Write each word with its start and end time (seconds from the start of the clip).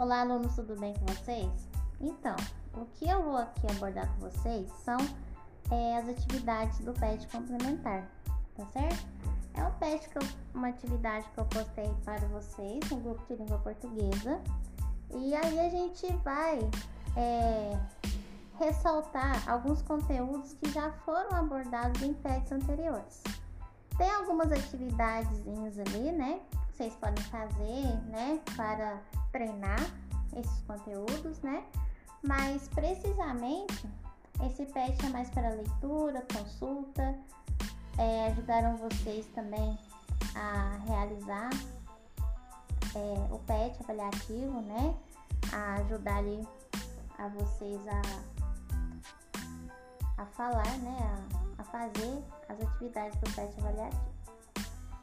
Olá, 0.00 0.22
alunos, 0.22 0.54
tudo 0.54 0.80
bem 0.80 0.94
com 0.94 1.04
vocês? 1.12 1.68
Então, 2.00 2.34
o 2.72 2.86
que 2.86 3.06
eu 3.06 3.22
vou 3.22 3.36
aqui 3.36 3.66
abordar 3.70 4.10
com 4.14 4.30
vocês 4.30 4.66
são 4.82 4.96
é, 5.70 5.98
as 5.98 6.08
atividades 6.08 6.78
do 6.78 6.94
PET 6.94 7.28
complementar, 7.28 8.08
tá 8.56 8.64
certo? 8.72 9.06
É 9.52 9.62
um 9.62 9.70
PET, 9.72 10.08
que 10.08 10.16
eu, 10.16 10.22
uma 10.54 10.68
atividade 10.68 11.28
que 11.34 11.38
eu 11.38 11.44
postei 11.44 11.94
para 12.02 12.26
vocês 12.28 12.80
no 12.90 12.96
grupo 12.96 13.22
de 13.26 13.42
língua 13.42 13.58
portuguesa. 13.58 14.40
E 15.10 15.34
aí 15.34 15.60
a 15.60 15.68
gente 15.68 16.06
vai 16.24 16.60
é, 17.14 17.78
ressaltar 18.58 19.46
alguns 19.46 19.82
conteúdos 19.82 20.54
que 20.54 20.70
já 20.70 20.90
foram 21.04 21.36
abordados 21.36 22.00
em 22.00 22.14
PETs 22.14 22.52
anteriores. 22.52 23.22
Tem 23.98 24.10
algumas 24.12 24.50
atividades 24.50 25.42
ali, 25.78 26.10
né? 26.10 26.40
Que 26.70 26.76
vocês 26.78 26.96
podem 26.96 27.22
fazer, 27.24 27.84
né? 28.08 28.40
Para 28.56 28.98
treinar 29.32 29.80
esses 30.36 30.62
conteúdos, 30.62 31.40
né? 31.40 31.64
Mas 32.22 32.68
precisamente 32.68 33.88
esse 34.46 34.64
PET 34.66 35.04
é 35.04 35.08
mais 35.10 35.30
para 35.30 35.50
leitura, 35.50 36.26
consulta, 36.32 37.18
é, 37.98 38.26
ajudaram 38.28 38.76
vocês 38.76 39.26
também 39.34 39.78
a 40.34 40.78
realizar 40.86 41.50
é, 42.94 43.34
o 43.34 43.38
PET 43.40 43.76
avaliativo, 43.82 44.60
né? 44.62 44.94
A 45.52 45.74
ajudar 45.74 46.18
ali 46.18 46.46
a 47.18 47.28
vocês 47.28 47.80
a, 47.88 48.02
a 50.22 50.26
falar, 50.26 50.78
né? 50.78 50.96
A, 51.58 51.62
a 51.62 51.64
fazer 51.64 52.24
as 52.48 52.60
atividades 52.60 53.18
do 53.20 53.30
PET 53.34 53.54
avaliativo. 53.58 54.10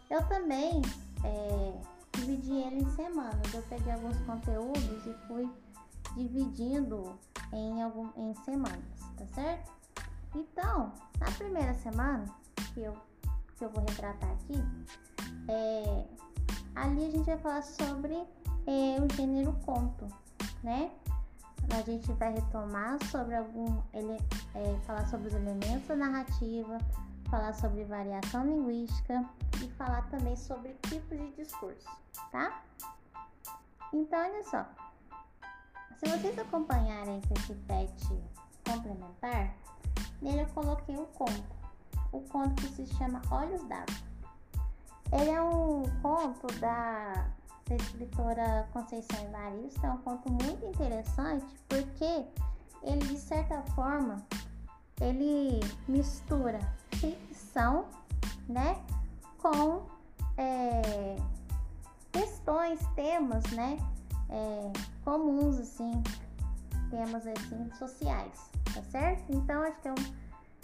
Eu 0.10 0.26
também 0.28 0.82
é, 1.24 1.74
dividi 2.18 2.54
ele 2.54 2.84
em 2.84 2.90
semanas. 2.92 3.54
Eu 3.54 3.62
peguei 3.64 3.94
alguns 3.94 4.18
conteúdos 4.22 5.06
e 5.06 5.14
fui 5.28 5.50
dividindo 6.16 7.18
em, 7.54 7.82
algum, 7.82 8.10
em 8.18 8.34
semanas, 8.44 8.84
tá 9.18 9.26
certo? 9.34 9.72
Então, 10.36 10.92
na 11.20 11.32
primeira 11.32 11.74
semana 11.76 12.26
que 12.74 12.82
eu, 12.82 12.94
que 13.58 13.66
eu 13.66 13.70
vou 13.70 13.84
retratar 13.88 14.30
aqui, 14.32 14.64
é, 15.48 16.06
ali 16.76 17.06
a 17.06 17.12
gente 17.12 17.26
vai 17.26 17.38
falar 17.38 17.62
sobre 17.62 18.14
é, 18.14 19.02
o 19.02 19.16
gênero 19.16 19.54
conto, 19.66 20.08
né? 20.64 20.92
A 21.70 21.82
gente 21.82 22.12
vai 22.14 22.34
retomar 22.34 22.98
sobre 23.08 23.36
algum. 23.36 23.82
Ele, 23.94 24.18
é, 24.56 24.80
falar 24.86 25.06
sobre 25.08 25.28
os 25.28 25.34
elementos 25.34 25.88
da 25.88 25.96
narrativa, 25.96 26.78
falar 27.30 27.54
sobre 27.54 27.84
variação 27.86 28.46
linguística 28.46 29.26
e 29.62 29.70
falar 29.72 30.04
também 30.10 30.36
sobre 30.36 30.74
tipos 30.90 31.18
de 31.18 31.32
discurso, 31.32 31.88
tá? 32.32 32.62
Então, 33.94 34.20
olha 34.20 34.44
só. 34.44 34.66
Se 35.98 36.06
vocês 36.10 36.38
acompanharem 36.38 37.22
esse 37.36 37.54
PET 37.54 38.24
complementar, 38.66 39.56
nele 40.22 40.42
eu 40.42 40.48
coloquei 40.48 40.96
um 40.96 41.06
conto. 41.06 41.58
O 42.12 42.22
conto 42.22 42.56
que 42.62 42.68
se 42.70 42.88
chama 42.96 43.22
Olhos 43.32 43.64
d'Água. 43.64 43.96
Ele 45.12 45.30
é 45.30 45.42
um 45.42 45.84
conto 46.02 46.48
da, 46.60 47.28
da 47.66 47.76
escritora 47.76 48.68
Conceição 48.72 49.24
Evaristo. 49.26 49.86
É 49.86 49.92
um 49.92 49.98
conto 50.00 50.32
muito 50.32 50.66
interessante 50.66 51.46
porque 51.68 52.26
ele, 52.84 53.08
de 53.08 53.18
certa 53.18 53.62
forma, 53.74 54.18
ele 55.02 55.60
mistura 55.88 56.60
ficção, 56.92 57.86
né, 58.48 58.82
com 59.38 59.86
é, 60.38 61.18
questões, 62.12 62.80
temas, 62.96 63.44
né, 63.52 63.78
é, 64.30 64.72
comuns 65.04 65.60
assim, 65.60 66.04
temas 66.90 67.26
assim 67.28 67.70
sociais, 67.78 68.50
tá 68.74 68.82
certo? 68.84 69.24
Então 69.30 69.62
acho 69.62 69.80
que 69.82 69.90
eu, 69.90 69.96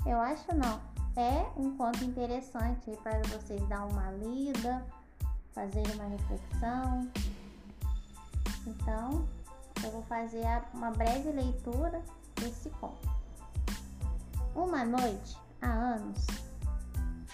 eu 0.05 0.19
acho 0.19 0.55
não, 0.55 0.79
é 1.15 1.45
um 1.55 1.77
conto 1.77 2.03
interessante 2.03 2.91
para 3.03 3.21
vocês 3.29 3.61
dar 3.67 3.85
uma 3.85 4.11
lida, 4.11 4.83
fazer 5.53 5.83
uma 5.93 6.05
reflexão. 6.05 7.07
Então 8.65 9.27
eu 9.83 9.91
vou 9.91 10.01
fazer 10.03 10.45
uma 10.73 10.91
breve 10.91 11.31
leitura 11.31 12.01
desse 12.35 12.69
conto. 12.71 13.22
Uma 14.55 14.85
noite, 14.85 15.35
há 15.63 15.67
anos, 15.67 16.27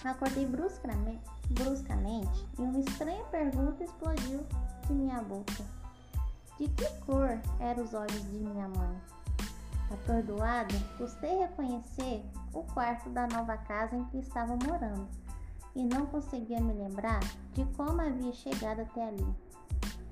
acordei 0.02 0.46
bruscamente, 0.46 1.22
bruscamente 1.50 2.48
e 2.58 2.62
uma 2.62 2.78
estranha 2.78 3.22
pergunta 3.24 3.84
explodiu 3.84 4.46
de 4.86 4.92
minha 4.94 5.20
boca. 5.20 5.62
De 6.58 6.66
que 6.68 6.88
cor 7.04 7.38
eram 7.58 7.84
os 7.84 7.92
olhos 7.92 8.22
de 8.30 8.38
minha 8.38 8.66
mãe? 8.68 9.00
Atordoada, 9.90 10.74
custei 10.96 11.40
reconhecer 11.40 12.24
o 12.54 12.62
quarto 12.62 13.10
da 13.10 13.26
nova 13.26 13.58
casa 13.58 13.96
em 13.96 14.04
que 14.06 14.18
estava 14.18 14.56
morando 14.56 15.06
e 15.74 15.84
não 15.84 16.06
conseguia 16.06 16.60
me 16.60 16.72
lembrar 16.72 17.20
de 17.52 17.66
como 17.76 18.00
havia 18.00 18.32
chegado 18.32 18.80
até 18.80 19.08
ali. 19.08 19.26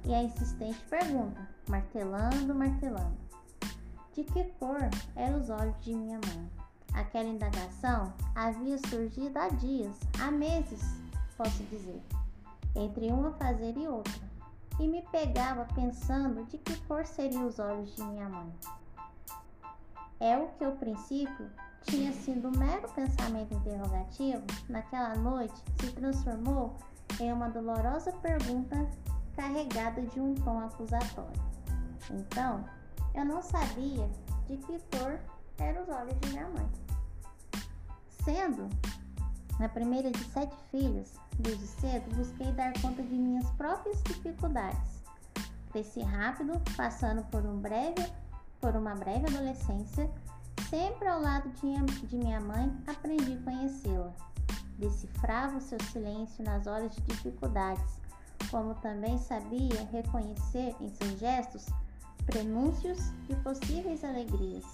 E 0.05 0.15
a 0.15 0.23
insistente 0.23 0.81
pergunta, 0.91 1.49
martelando, 1.69 2.55
martelando: 2.55 3.17
De 4.13 4.25
que 4.25 4.45
cor 4.59 4.91
eram 5.17 5.41
os 5.41 5.49
olhos 5.49 5.81
de 5.81 5.95
minha 5.95 6.21
mãe? 6.27 6.68
Aquela 6.95 7.29
indagação 7.29 8.13
havia 8.35 8.79
surgido 8.79 9.39
há 9.39 9.49
dias, 9.49 9.97
há 10.21 10.31
meses, 10.31 10.83
posso 11.37 11.63
dizer, 11.65 12.03
entre 12.75 13.11
uma 13.11 13.33
fazer 13.33 13.77
e 13.77 13.87
outra, 13.87 14.29
e 14.81 14.87
me 14.87 15.03
pegava 15.11 15.67
pensando 15.75 16.45
de 16.47 16.59
que 16.59 16.77
cor 16.83 17.05
seriam 17.05 17.47
os 17.47 17.59
olhos 17.59 17.95
de 17.95 18.03
minha 18.03 18.29
mãe. 18.29 18.53
É 20.21 20.37
o 20.37 20.49
que, 20.49 20.65
ao 20.65 20.73
princípio, 20.73 21.51
tinha 21.83 22.13
sido 22.13 22.49
um 22.49 22.59
mero 22.59 22.89
pensamento 22.91 23.55
interrogativo, 23.55 24.43
naquela 24.69 25.15
noite 25.15 25.55
se 25.81 25.93
transformou 25.93 26.77
em 27.21 27.33
uma 27.33 27.49
dolorosa 27.49 28.13
pergunta 28.13 28.89
carregada 29.35 30.03
de 30.03 30.21
um 30.21 30.35
tom 30.35 30.59
acusatório. 30.61 31.41
Então, 32.11 32.65
eu 33.15 33.25
não 33.25 33.41
sabia 33.43 34.09
de 34.47 34.57
que 34.57 34.79
cor 34.97 35.19
eram 35.59 35.83
os 35.83 35.89
olhos 35.89 36.19
de 36.21 36.29
minha 36.31 36.49
mãe. 36.49 36.69
Sendo 38.25 38.69
a 39.61 39.69
primeira 39.69 40.11
de 40.11 40.25
sete 40.25 40.55
filhos, 40.71 41.15
desde 41.39 41.67
cedo 41.67 42.15
busquei 42.15 42.53
dar 42.53 42.73
conta 42.81 43.03
de 43.03 43.15
minhas 43.15 43.49
próprias 43.51 44.03
dificuldades. 44.05 45.03
Cresci 45.73 46.01
rápido, 46.01 46.53
passando 46.77 47.23
por 47.25 47.45
um 47.45 47.59
breve, 47.59 48.07
por 48.61 48.75
uma 48.77 48.95
breve 48.95 49.27
adolescência, 49.27 50.11
sempre 50.71 51.09
ao 51.09 51.21
lado 51.21 51.49
de, 51.51 52.07
de 52.07 52.17
minha 52.17 52.41
mãe, 52.41 52.73
aprendi 52.87 53.35
a 53.35 53.43
conhecê-la. 53.43 54.13
Decifrava 54.79 55.59
o 55.59 55.61
seu 55.61 55.79
silêncio 55.91 56.45
nas 56.45 56.67
horas 56.67 56.95
de 56.95 57.03
dificuldades, 57.03 57.99
como 58.51 58.75
também 58.77 59.19
sabia 59.19 59.85
reconhecer 59.91 60.75
em 60.81 60.89
seus 60.89 61.19
gestos 61.19 61.67
prenúncios 62.25 63.11
de 63.27 63.35
possíveis 63.37 64.05
alegrias. 64.05 64.65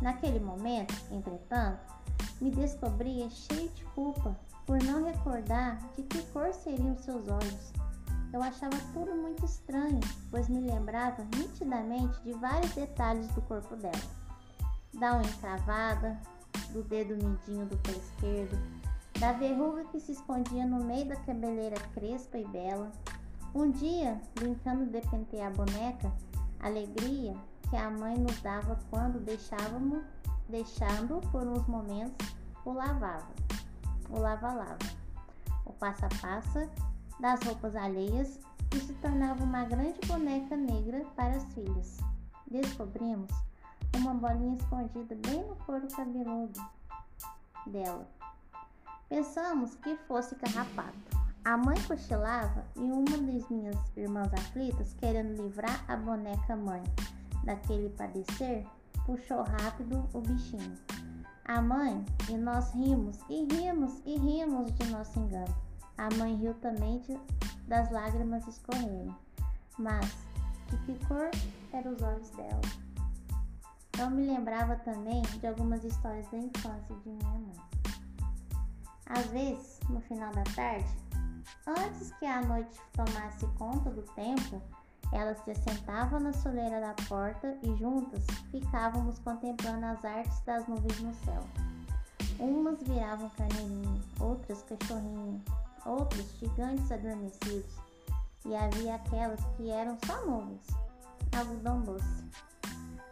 Naquele 0.00 0.40
momento, 0.40 0.94
entretanto, 1.10 1.80
me 2.40 2.50
descobria 2.50 3.28
cheio 3.30 3.68
de 3.70 3.84
culpa 3.86 4.36
por 4.66 4.82
não 4.82 5.04
recordar 5.04 5.78
de 5.96 6.02
que 6.02 6.22
cor 6.32 6.52
seriam 6.52 6.96
seus 6.96 7.28
olhos. 7.28 7.72
Eu 8.32 8.42
achava 8.42 8.76
tudo 8.92 9.14
muito 9.14 9.44
estranho, 9.44 10.00
pois 10.30 10.48
me 10.48 10.60
lembrava 10.60 11.24
nitidamente 11.36 12.20
de 12.22 12.32
vários 12.32 12.72
detalhes 12.74 13.28
do 13.28 13.42
corpo 13.42 13.76
dela. 13.76 13.92
Da 14.92 15.16
unha 15.16 15.28
encravada, 15.28 16.20
do 16.72 16.82
dedo 16.82 17.16
mindinho 17.16 17.66
do 17.66 17.76
pé 17.78 17.92
esquerdo, 17.92 18.58
da 19.20 19.32
verruga 19.32 19.84
que 19.84 20.00
se 20.00 20.12
escondia 20.12 20.66
no 20.66 20.84
meio 20.84 21.08
da 21.08 21.16
cabeleira 21.16 21.80
crespa 21.94 22.38
e 22.38 22.46
bela. 22.48 22.90
Um 23.54 23.70
dia, 23.70 24.20
brincando 24.34 24.86
de 24.86 25.00
pentear 25.02 25.52
a 25.52 25.54
boneca, 25.54 26.12
alegria 26.60 27.36
que 27.74 27.78
a 27.78 27.90
mãe 27.90 28.16
nos 28.16 28.40
dava 28.40 28.78
quando 28.88 29.18
deixávamos, 29.18 30.04
deixando 30.48 31.20
por 31.32 31.42
uns 31.42 31.66
momentos, 31.66 32.36
o 32.64 32.72
lavava, 32.72 33.26
o 34.10 34.20
lava-lava, 34.20 34.78
o 35.66 35.72
passa-passa 35.72 36.70
das 37.18 37.42
roupas 37.42 37.74
alheias 37.74 38.38
e 38.72 38.78
se 38.78 38.92
tornava 38.94 39.42
uma 39.42 39.64
grande 39.64 39.98
boneca 40.06 40.56
negra 40.56 41.04
para 41.16 41.34
as 41.34 41.52
filhas. 41.52 41.98
Descobrimos 42.48 43.28
uma 43.96 44.14
bolinha 44.14 44.56
escondida 44.56 45.16
bem 45.26 45.44
no 45.44 45.56
couro 45.56 45.88
cabeludo 45.96 46.64
dela. 47.66 48.06
Pensamos 49.08 49.74
que 49.74 49.96
fosse 50.06 50.36
carrapato. 50.36 51.24
A 51.44 51.56
mãe 51.56 51.76
cochilava 51.88 52.64
e 52.76 52.82
uma 52.82 53.18
das 53.18 53.48
minhas 53.48 53.76
irmãs 53.96 54.32
aflitas, 54.32 54.94
querendo 54.94 55.42
livrar 55.42 55.84
a 55.88 55.96
boneca 55.96 56.54
mãe 56.54 56.80
daquele 57.42 57.88
padecer, 57.90 58.66
puxou 59.04 59.42
rápido 59.42 60.08
o 60.12 60.20
bichinho. 60.20 60.76
A 61.46 61.60
mãe 61.60 62.04
e 62.30 62.36
nós 62.36 62.72
rimos 62.72 63.18
e 63.28 63.44
rimos 63.54 64.00
e 64.06 64.16
rimos 64.18 64.72
de 64.74 64.86
nosso 64.90 65.18
engano. 65.18 65.54
A 65.98 66.08
mãe 66.14 66.34
riu 66.36 66.54
também 66.54 67.00
de, 67.00 67.18
das 67.68 67.90
lágrimas 67.90 68.46
escorrerem, 68.46 69.14
mas 69.78 70.10
de 70.70 70.78
que 70.78 71.06
cor 71.06 71.30
eram 71.72 71.92
os 71.92 72.02
olhos 72.02 72.30
dela. 72.30 72.60
Eu 73.98 74.10
me 74.10 74.26
lembrava 74.26 74.74
também 74.76 75.22
de 75.22 75.46
algumas 75.46 75.84
histórias 75.84 76.26
da 76.30 76.38
infância 76.38 76.96
de 76.96 77.10
minha 77.10 77.30
mãe. 77.30 77.54
Às 79.06 79.26
vezes, 79.26 79.78
no 79.88 80.00
final 80.00 80.32
da 80.32 80.42
tarde, 80.44 80.88
antes 81.66 82.10
que 82.12 82.26
a 82.26 82.42
noite 82.42 82.80
tomasse 82.92 83.46
conta 83.58 83.90
do 83.90 84.02
tempo, 84.14 84.60
elas 85.14 85.38
se 85.44 85.54
sentavam 85.54 86.18
na 86.18 86.32
soleira 86.32 86.80
da 86.80 86.92
porta 87.08 87.56
e 87.62 87.74
juntas 87.76 88.26
ficávamos 88.50 89.18
contemplando 89.20 89.86
as 89.86 90.04
artes 90.04 90.40
das 90.40 90.66
nuvens 90.66 91.00
no 91.00 91.14
céu. 91.14 91.40
Umas 92.40 92.82
viravam 92.82 93.30
carneirinho, 93.30 94.02
outras 94.18 94.62
cachorrinho, 94.64 95.40
outras 95.86 96.26
gigantes 96.38 96.90
adormecidos, 96.90 97.76
e 98.44 98.56
havia 98.56 98.96
aquelas 98.96 99.40
que 99.56 99.70
eram 99.70 99.96
só 100.04 100.26
nuvens, 100.26 100.66
algodão 101.36 101.80
doce. 101.82 102.24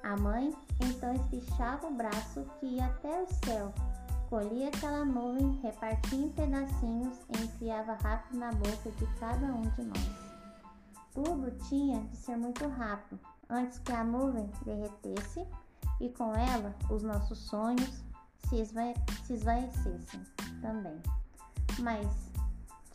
A 0.03 0.17
mãe 0.17 0.53
então 0.81 1.15
espichava 1.15 1.87
o 1.87 1.95
braço 1.95 2.45
que 2.59 2.67
ia 2.67 2.87
até 2.87 3.23
o 3.23 3.27
céu, 3.45 3.73
colhia 4.29 4.69
aquela 4.69 5.05
nuvem, 5.05 5.61
repartia 5.63 6.19
em 6.19 6.29
pedacinhos 6.31 7.17
e 7.29 7.45
enfiava 7.45 7.93
rápido 8.03 8.41
na 8.41 8.51
boca 8.51 8.91
de 8.91 9.07
cada 9.21 9.47
um 9.47 9.63
de 9.63 9.83
nós. 9.83 10.22
Tudo 11.15 11.51
tinha 11.69 12.01
de 12.05 12.17
ser 12.17 12.37
muito 12.37 12.67
rápido, 12.67 13.21
antes 13.49 13.79
que 13.79 13.93
a 13.93 14.03
nuvem 14.03 14.51
derretesse 14.65 15.47
e 16.01 16.09
com 16.09 16.35
ela 16.35 16.75
os 16.91 17.03
nossos 17.03 17.39
sonhos 17.39 18.03
se, 18.39 18.65
se 19.25 19.35
esvaecessem 19.35 20.23
também. 20.63 20.99
Mas 21.81 22.07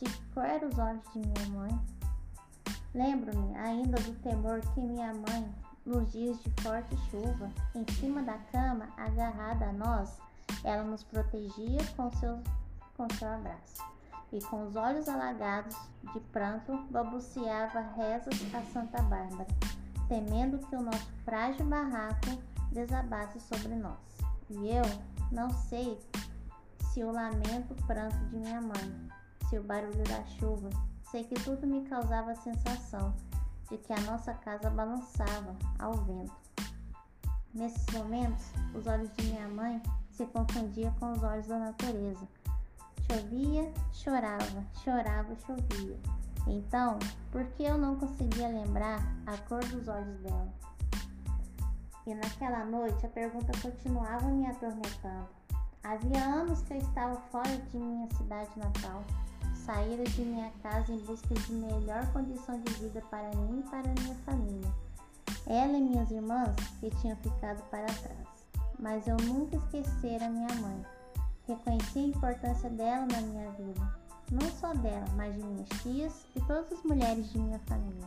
de 0.00 0.12
qual 0.34 0.46
eram 0.46 0.68
os 0.68 0.78
olhos 0.78 1.02
de 1.12 1.20
minha 1.20 1.48
mãe? 1.50 1.80
Lembro-me 2.92 3.54
ainda 3.56 4.00
do 4.00 4.12
temor 4.20 4.60
que 4.74 4.80
minha 4.80 5.12
mãe, 5.14 5.54
nos 5.86 6.10
dias 6.10 6.42
de 6.42 6.50
forte 6.62 6.96
chuva, 7.10 7.50
em 7.74 7.84
cima 7.94 8.22
da 8.22 8.38
cama, 8.50 8.88
agarrada 8.96 9.68
a 9.68 9.72
nós, 9.72 10.18
ela 10.64 10.82
nos 10.82 11.04
protegia 11.04 11.78
com 11.96 12.10
com 12.96 13.08
seu 13.14 13.28
abraço 13.28 13.97
e 14.32 14.40
com 14.42 14.66
os 14.66 14.76
olhos 14.76 15.08
alagados 15.08 15.76
de 16.12 16.20
pranto 16.20 16.76
balbuciava 16.90 17.80
rezas 17.96 18.34
a 18.54 18.62
Santa 18.72 19.02
Bárbara, 19.02 19.46
temendo 20.08 20.58
que 20.58 20.76
o 20.76 20.82
nosso 20.82 21.08
frágil 21.24 21.66
barraco 21.66 22.38
desabasse 22.72 23.40
sobre 23.40 23.74
nós. 23.74 23.98
E 24.50 24.68
eu 24.68 24.84
não 25.32 25.50
sei 25.50 25.98
se 26.92 27.02
o 27.02 27.12
lamento 27.12 27.74
pranto 27.86 28.16
de 28.26 28.36
minha 28.36 28.60
mãe, 28.60 29.10
se 29.48 29.58
o 29.58 29.62
barulho 29.62 30.04
da 30.04 30.24
chuva, 30.24 30.68
sei 31.10 31.24
que 31.24 31.34
tudo 31.36 31.66
me 31.66 31.88
causava 31.88 32.32
a 32.32 32.36
sensação 32.36 33.14
de 33.70 33.76
que 33.78 33.92
a 33.92 34.00
nossa 34.00 34.34
casa 34.34 34.70
balançava 34.70 35.56
ao 35.78 35.92
vento. 35.92 36.34
Nesses 37.54 37.86
momentos, 37.94 38.44
os 38.74 38.86
olhos 38.86 39.10
de 39.14 39.26
minha 39.26 39.48
mãe 39.48 39.82
se 40.10 40.26
confundiam 40.26 40.92
com 40.94 41.12
os 41.12 41.22
olhos 41.22 41.46
da 41.46 41.58
natureza 41.58 42.26
Chovia, 43.10 43.72
chorava, 43.90 44.66
chorava, 44.84 45.34
chovia. 45.46 45.96
Então, 46.46 46.98
por 47.32 47.42
que 47.52 47.64
eu 47.64 47.78
não 47.78 47.96
conseguia 47.96 48.48
lembrar 48.48 49.00
a 49.26 49.34
cor 49.48 49.64
dos 49.64 49.88
olhos 49.88 50.20
dela? 50.20 50.52
E 52.06 52.14
naquela 52.14 52.66
noite 52.66 53.06
a 53.06 53.08
pergunta 53.08 53.50
continuava 53.62 54.28
me 54.28 54.46
atormentando. 54.46 55.26
Havia 55.82 56.22
anos 56.22 56.60
que 56.60 56.74
eu 56.74 56.78
estava 56.78 57.16
fora 57.32 57.56
de 57.70 57.78
minha 57.78 58.08
cidade 58.14 58.50
natal, 58.58 59.02
saíra 59.54 60.04
de 60.04 60.20
minha 60.20 60.50
casa 60.62 60.92
em 60.92 60.98
busca 60.98 61.34
de 61.34 61.52
melhor 61.52 62.06
condição 62.12 62.60
de 62.60 62.74
vida 62.74 63.00
para 63.10 63.34
mim 63.36 63.60
e 63.60 63.70
para 63.70 63.88
minha 64.02 64.14
família. 64.26 64.70
Ela 65.46 65.78
e 65.78 65.80
minhas 65.80 66.10
irmãs 66.10 66.54
que 66.78 66.90
tinham 66.96 67.16
ficado 67.16 67.62
para 67.70 67.86
trás. 67.86 68.28
Mas 68.78 69.08
eu 69.08 69.16
nunca 69.16 69.56
esquecera 69.56 70.28
minha 70.28 70.54
mãe 70.56 70.97
Reconheci 71.48 71.98
a 71.98 72.02
importância 72.02 72.68
dela 72.68 73.06
na 73.10 73.22
minha 73.22 73.50
vida, 73.52 73.80
não 74.30 74.46
só 74.50 74.74
dela, 74.74 75.06
mas 75.16 75.34
de 75.34 75.42
minhas 75.42 75.68
tias 75.80 76.26
e 76.36 76.40
todas 76.42 76.70
as 76.70 76.82
mulheres 76.82 77.32
de 77.32 77.38
minha 77.38 77.58
família. 77.60 78.06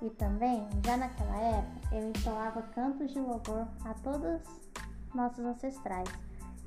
E 0.00 0.08
também, 0.10 0.68
já 0.86 0.96
naquela 0.96 1.36
época, 1.36 1.96
eu 1.96 2.10
entoava 2.10 2.62
cantos 2.62 3.10
de 3.10 3.18
louvor 3.18 3.66
a 3.84 3.92
todas 4.04 4.40
nossas 5.12 5.44
ancestrais, 5.44 6.08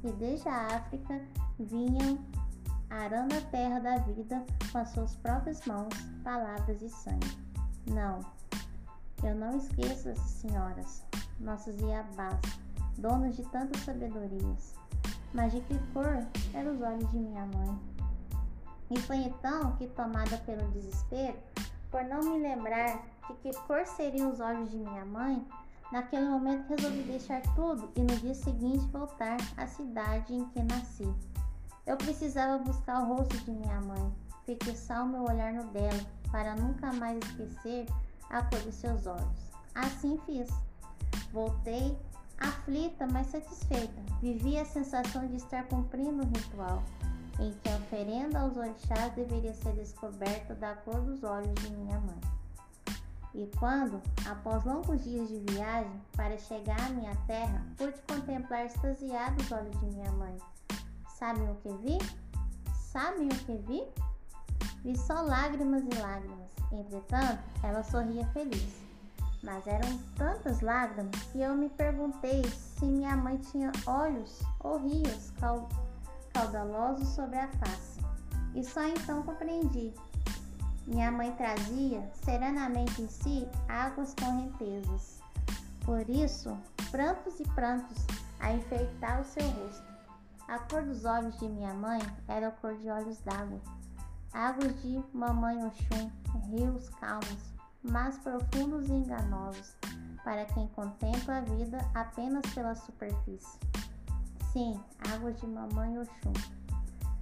e 0.04 0.12
desde 0.12 0.50
a 0.50 0.76
África 0.76 1.22
vinham 1.58 2.20
arando 2.90 3.38
a 3.38 3.42
terra 3.50 3.80
da 3.80 3.96
vida 4.00 4.44
com 4.74 4.80
as 4.80 4.90
suas 4.90 5.16
próprias 5.16 5.66
mãos, 5.66 5.94
palavras 6.22 6.82
e 6.82 6.90
sangue. 6.90 7.38
Não, 7.88 8.20
eu 9.24 9.34
não 9.36 9.56
esqueço 9.56 10.10
essas 10.10 10.32
senhoras, 10.32 11.02
nossas 11.40 11.80
iabás, 11.80 12.42
donas 12.98 13.38
de 13.38 13.44
tantas 13.44 13.82
sabedorias 13.84 14.84
mas 15.34 15.52
de 15.52 15.62
que 15.62 15.78
cor 15.94 16.26
eram 16.54 16.74
os 16.74 16.82
olhos 16.82 17.10
de 17.12 17.18
minha 17.18 17.46
mãe. 17.46 17.80
E 18.92 19.00
foi 19.02 19.18
então 19.18 19.76
que, 19.78 19.88
tomada 19.88 20.38
pelo 20.40 20.70
desespero, 20.72 21.38
por 21.90 22.04
não 22.04 22.22
me 22.22 22.40
lembrar 22.40 23.02
de 23.28 23.34
que 23.36 23.58
cor 23.62 23.86
seriam 23.86 24.32
os 24.32 24.40
olhos 24.40 24.70
de 24.70 24.78
minha 24.78 25.06
mãe, 25.06 25.46
naquele 25.92 26.28
momento 26.28 26.70
resolvi 26.70 27.04
deixar 27.04 27.42
tudo 27.56 27.92
e 27.96 28.02
no 28.02 28.16
dia 28.18 28.36
seguinte 28.36 28.86
voltar 28.88 29.38
à 29.58 29.66
cidade 29.66 30.34
em 30.34 30.46
que 30.50 30.62
nasci. 30.64 31.12
Eu 31.86 31.98
precisava 31.98 32.64
buscar 32.64 33.02
o 33.02 33.16
rosto 33.16 33.38
de 33.38 33.52
minha 33.52 33.82
mãe, 33.82 34.14
fixar 34.46 35.04
o 35.04 35.08
meu 35.08 35.24
olhar 35.24 35.54
no 35.54 35.66
dela, 35.66 36.06
para 36.32 36.56
nunca 36.56 36.92
mais 36.94 37.18
esquecer 37.18 37.86
a 38.30 38.42
cor 38.44 38.60
de 38.60 38.72
seus 38.72 39.06
olhos. 39.06 39.52
Assim 39.76 40.20
fiz. 40.26 40.50
Voltei 41.32 41.98
Aflita, 42.44 43.08
mas 43.08 43.28
satisfeita, 43.28 44.02
vivia 44.22 44.64
a 44.64 44.66
sensação 44.66 45.26
de 45.28 45.38
estar 45.38 45.64
cumprindo 45.68 46.26
um 46.26 46.30
ritual, 46.30 46.84
em 47.40 47.54
que 47.54 47.70
a 47.70 47.78
oferenda 47.78 48.42
aos 48.42 48.58
orixás 48.58 49.14
deveria 49.14 49.54
ser 49.54 49.74
descoberta 49.76 50.54
da 50.54 50.76
cor 50.76 51.00
dos 51.00 51.24
olhos 51.24 51.54
de 51.56 51.72
minha 51.72 51.98
mãe. 52.02 52.20
E 53.34 53.50
quando, 53.58 54.02
após 54.30 54.66
longos 54.66 55.06
dias 55.06 55.30
de 55.30 55.40
viagem 55.54 56.02
para 56.18 56.38
chegar 56.38 56.80
à 56.82 56.90
minha 56.90 57.16
terra, 57.28 57.66
pude 57.78 58.00
contemplar 58.02 58.66
extasiado 58.66 59.42
os 59.42 59.50
olhos 59.50 59.80
de 59.80 59.86
minha 59.86 60.12
mãe, 60.12 60.38
sabem 61.18 61.50
o 61.50 61.56
que 61.56 61.70
vi? 61.78 61.98
Sabem 62.76 63.28
o 63.28 63.36
que 63.46 63.56
vi? 63.56 63.88
Vi 64.84 64.98
só 64.98 65.22
lágrimas 65.22 65.82
e 65.84 66.02
lágrimas. 66.02 66.52
Entretanto, 66.74 67.42
ela 67.64 67.82
sorria 67.84 68.26
feliz 68.28 68.84
mas 69.44 69.68
eram 69.68 69.98
tantas 70.16 70.62
lágrimas 70.62 71.22
que 71.32 71.42
eu 71.42 71.54
me 71.54 71.70
perguntei 71.70 72.44
se 72.46 72.86
minha 72.86 73.16
mãe 73.18 73.38
tinha 73.38 73.72
olhos 73.86 74.42
ou 74.62 74.78
rios 74.78 75.32
caudalosos 76.34 77.10
sobre 77.10 77.38
a 77.38 77.48
face. 77.50 78.00
E 78.56 78.64
só 78.64 78.88
então 78.88 79.22
compreendi. 79.24 79.94
Minha 80.88 81.12
mãe 81.12 81.32
trazia 81.34 82.10
serenamente 82.14 83.02
em 83.02 83.08
si 83.08 83.48
águas 83.68 84.14
correntezas. 84.16 85.22
Por 85.86 86.10
isso, 86.10 86.58
prantos 86.92 87.40
e 87.40 87.44
prantos 87.50 88.06
a 88.40 88.54
enfeitar 88.54 89.22
o 89.22 89.26
seu 89.26 89.46
rosto. 89.50 89.94
A 90.48 90.60
cor 90.60 90.84
dos 90.84 91.06
olhos 91.06 91.38
de 91.40 91.48
minha 91.48 91.74
mãe 91.74 92.00
era 92.28 92.48
a 92.50 92.52
cor 92.52 92.76
de 92.78 92.90
olhos 92.90 93.18
d'água. 93.20 93.60
Águas 94.34 94.82
de 94.82 95.02
mamãe 95.14 95.66
Oxum, 95.66 96.12
rios 96.50 96.90
calmos, 97.00 97.53
mas 97.84 98.18
profundos 98.20 98.88
e 98.88 98.94
enganosos 98.94 99.76
para 100.24 100.46
quem 100.46 100.68
contempla 100.70 101.38
a 101.38 101.42
vida 101.42 101.80
apenas 101.94 102.46
pela 102.54 102.76
superfície. 102.76 103.60
Sim, 104.52 104.80
águas 105.12 105.40
de 105.40 105.48
mamãe 105.48 106.00
Oxum. 106.00 106.34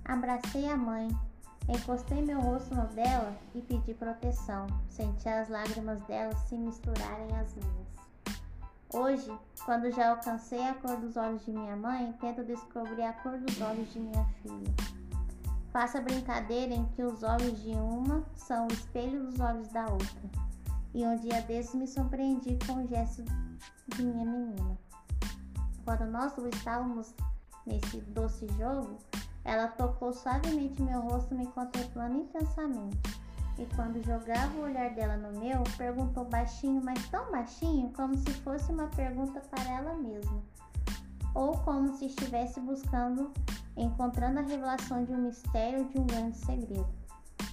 Abracei 0.06 0.70
a 0.70 0.78
mãe, 0.78 1.10
encostei 1.68 2.22
meu 2.22 2.40
rosto 2.40 2.76
no 2.76 2.86
dela 2.88 3.36
e 3.56 3.62
pedi 3.62 3.94
proteção. 3.94 4.68
Senti 4.90 5.28
as 5.28 5.50
lágrimas 5.50 6.02
dela 6.04 6.36
se 6.36 6.56
misturarem 6.56 7.36
às 7.38 7.56
minhas. 7.56 7.92
Hoje, 8.94 9.32
quando 9.66 9.90
já 9.92 10.10
alcancei 10.10 10.62
a 10.68 10.74
cor 10.74 10.98
dos 10.98 11.16
olhos 11.16 11.44
de 11.46 11.52
minha 11.52 11.76
mãe, 11.78 12.14
tento 12.20 12.44
descobrir 12.44 13.04
a 13.04 13.14
cor 13.14 13.38
dos 13.38 13.62
olhos 13.62 13.92
de 13.94 14.00
minha 14.00 14.26
filha. 14.44 14.74
Faço 15.72 15.98
a 15.98 16.02
brincadeira 16.02 16.74
em 16.74 16.86
que 16.88 17.02
os 17.02 17.24
olhos 17.24 17.64
de 17.64 17.72
uma 17.72 18.22
são 18.36 18.68
o 18.68 18.74
espelho 18.74 19.24
dos 19.24 19.40
olhos 19.40 19.70
da 19.70 19.86
outra 19.86 20.51
e 20.94 21.06
um 21.06 21.16
dia 21.18 21.42
desses 21.44 21.76
me 21.76 21.88
surpreendi 21.88 22.58
com 22.66 22.84
o 22.84 22.88
gesto 22.88 23.24
de 23.88 24.04
minha 24.04 24.26
menina. 24.26 24.78
Quando 25.86 26.06
nós 26.06 26.34
duas 26.34 26.54
estávamos 26.56 27.14
nesse 27.66 28.02
doce 28.02 28.48
jogo, 28.58 28.98
ela 29.44 29.68
tocou 29.70 30.14
suavemente 30.14 30.82
meu 30.82 31.02
rosto, 31.02 31.34
me 31.34 31.48
contemplando 31.48 32.18
intensamente. 32.18 33.00
E 33.58 33.66
quando 33.76 34.04
jogava 34.06 34.58
o 34.58 34.64
olhar 34.64 34.94
dela 34.94 35.18
no 35.18 35.40
meu, 35.40 35.64
perguntou 35.78 36.26
baixinho, 36.26 36.82
mas 36.84 37.08
tão 37.10 37.32
baixinho, 37.32 37.92
como 37.94 38.18
se 38.18 38.32
fosse 38.42 38.72
uma 38.72 38.88
pergunta 38.88 39.40
para 39.42 39.64
ela 39.72 39.94
mesma, 39.96 40.42
ou 41.34 41.58
como 41.60 41.96
se 41.96 42.06
estivesse 42.06 42.60
buscando, 42.60 43.32
encontrando 43.76 44.40
a 44.40 44.44
revelação 44.44 45.04
de 45.04 45.14
um 45.14 45.24
mistério, 45.24 45.88
de 45.90 46.00
um 46.00 46.06
grande 46.06 46.38
segredo. 46.38 46.88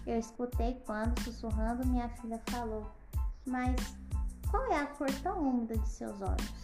Eu 0.07 0.19
escutei 0.19 0.81
quando, 0.87 1.21
sussurrando, 1.23 1.87
minha 1.87 2.09
filha 2.09 2.41
falou: 2.47 2.91
mas 3.49 3.99
Qual 4.51 4.67
é 4.73 4.81
a 4.81 4.87
cor 4.87 5.11
tão 5.23 5.47
úmida 5.47 5.77
de 5.77 5.87
seus 5.89 6.23
olhos? 6.23 6.55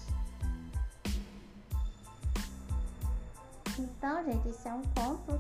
Então, 3.79 4.25
gente, 4.25 4.49
esse 4.49 4.67
é 4.69 4.73
um 4.73 4.81
conto, 4.95 5.39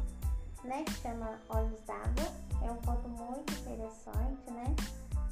né, 0.63 0.85
que 0.85 0.93
chama 0.95 1.41
Olhos 1.49 1.81
d'Água. 1.87 2.31
É 2.63 2.71
um 2.71 2.77
conto 2.83 3.09
muito 3.09 3.51
interessante, 3.55 4.51
né? 4.51 4.77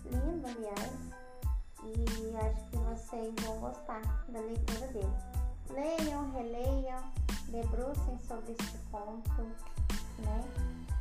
Lindo, 0.07 0.47
aliás. 0.47 0.90
E 1.85 2.35
acho 2.37 2.64
que 2.71 2.76
vocês 2.76 3.35
vão 3.45 3.59
gostar 3.59 4.00
da 4.28 4.40
leitura 4.40 4.87
dele. 4.88 5.12
Leiam, 5.71 6.33
releiam, 6.33 7.02
debrucem 7.49 8.19
sobre 8.21 8.52
este 8.52 8.78
conto, 8.90 9.42
né? 10.19 10.45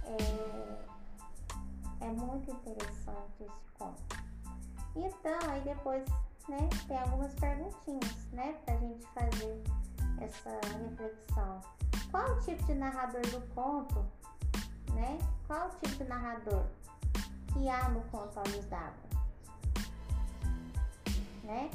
É, 0.04 0.78
é 2.06 2.12
muito 2.12 2.52
interessante 2.52 3.44
esse 3.44 3.72
conto. 3.78 4.31
Então, 4.96 5.40
aí 5.50 5.62
depois, 5.62 6.04
né, 6.48 6.70
tem 6.88 6.98
algumas 6.98 7.34
perguntinhas, 7.36 8.28
né, 8.34 8.54
pra 8.66 8.76
gente 8.78 9.06
fazer 9.08 9.64
essa 10.20 10.60
reflexão. 10.78 11.60
Qual 12.12 12.32
o 12.32 12.42
tipo 12.42 12.64
de 12.66 12.74
narrador 12.74 13.22
do 13.22 13.42
conto, 13.54 14.06
né? 14.94 15.18
Qual 15.48 15.68
o 15.68 15.72
tipo 15.80 16.04
de 16.04 16.04
narrador 16.04 16.66
que 17.54 17.70
há 17.70 17.90
no 17.90 18.02
conto 18.10 18.40
Olhos 18.40 18.66
d'Água? 18.66 19.12
Né? 21.44 21.70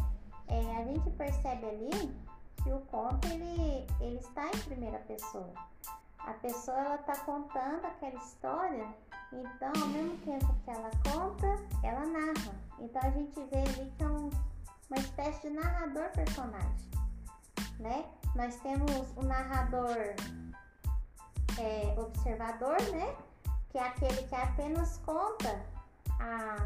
É, 0.49 0.77
a 0.77 0.85
gente 0.85 1.11
percebe 1.11 1.67
ali 1.67 2.17
que 2.63 2.73
o 2.73 2.81
conto 2.83 3.27
ele, 3.29 3.87
ele 4.01 4.19
está 4.19 4.47
em 4.47 4.59
primeira 4.61 4.99
pessoa. 5.01 5.53
A 6.19 6.33
pessoa 6.35 6.77
ela 6.79 6.97
está 6.97 7.17
contando 7.25 7.85
aquela 7.85 8.15
história 8.17 8.95
então, 9.33 9.73
ao 9.83 9.89
mesmo 9.89 10.17
tempo 10.19 10.55
que 10.65 10.71
ela 10.71 10.91
conta, 11.05 11.47
ela 11.83 12.07
narra. 12.07 12.66
Então 12.79 13.03
a 13.03 13.11
gente 13.11 13.35
vê 13.51 13.59
ali 13.59 13.91
que 13.97 14.03
é 14.03 14.09
um, 14.09 14.31
uma 14.91 14.99
espécie 14.99 15.49
de 15.49 15.55
narrador 15.55 16.11
personagem, 16.11 16.91
né? 17.79 18.05
Nós 18.35 18.57
temos 18.57 18.91
o 19.17 19.23
narrador 19.23 20.15
é, 21.59 21.95
observador, 21.99 22.81
né? 22.93 23.17
Que 23.71 23.79
é 23.79 23.87
aquele 23.89 24.23
que 24.23 24.35
apenas 24.35 24.99
conta 24.99 25.65
a, 26.21 26.57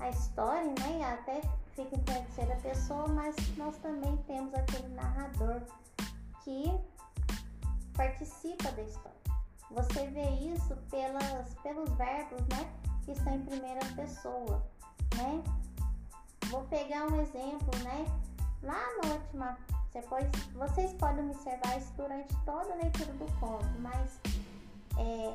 a 0.00 0.08
história, 0.08 0.74
né? 0.80 0.98
E 0.98 1.02
até 1.02 1.40
fica 1.74 1.96
em 1.96 2.02
terceira 2.02 2.56
pessoa, 2.56 3.06
mas 3.08 3.36
nós 3.56 3.76
também 3.78 4.16
temos 4.26 4.54
aquele 4.54 4.88
narrador 4.94 5.62
que 6.42 6.72
participa 7.94 8.70
da 8.72 8.82
história. 8.82 9.12
Você 9.70 10.06
vê 10.08 10.28
isso 10.30 10.76
pelas, 10.90 11.54
pelos 11.62 11.90
verbos, 11.90 12.40
né? 12.48 12.72
Que 13.04 13.12
estão 13.12 13.34
em 13.34 13.44
primeira 13.44 13.80
pessoa, 13.96 14.62
né? 15.22 15.42
Vou 16.50 16.62
pegar 16.64 17.06
um 17.06 17.20
exemplo, 17.20 17.70
né? 17.82 18.06
Lá 18.62 18.80
na 19.02 19.12
última, 19.14 19.58
pode, 20.08 20.26
vocês 20.54 20.92
podem 20.94 21.30
observar 21.30 21.78
isso 21.78 21.92
durante 21.96 22.34
toda 22.44 22.72
a 22.72 22.76
leitura 22.76 23.12
do 23.12 23.40
conto, 23.40 23.66
mas 23.80 24.20
é, 24.98 25.34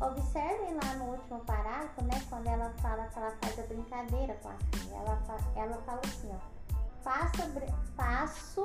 observem 0.00 0.74
lá 0.74 0.94
no 0.94 1.12
último 1.12 1.40
parágrafo, 1.40 2.02
né? 2.04 2.20
Quando 2.28 2.46
ela 2.46 2.72
fala 2.80 3.06
que 3.08 3.18
ela 3.18 3.30
faz 3.42 3.58
a 3.58 3.62
brincadeira 3.62 4.34
com 4.42 4.48
a 4.48 4.56
filha, 4.72 4.94
ela, 4.94 5.22
ela 5.56 5.82
fala 5.82 6.00
assim, 6.04 6.30
ó. 6.32 6.58
Faço, 7.02 7.42
faço 7.96 8.62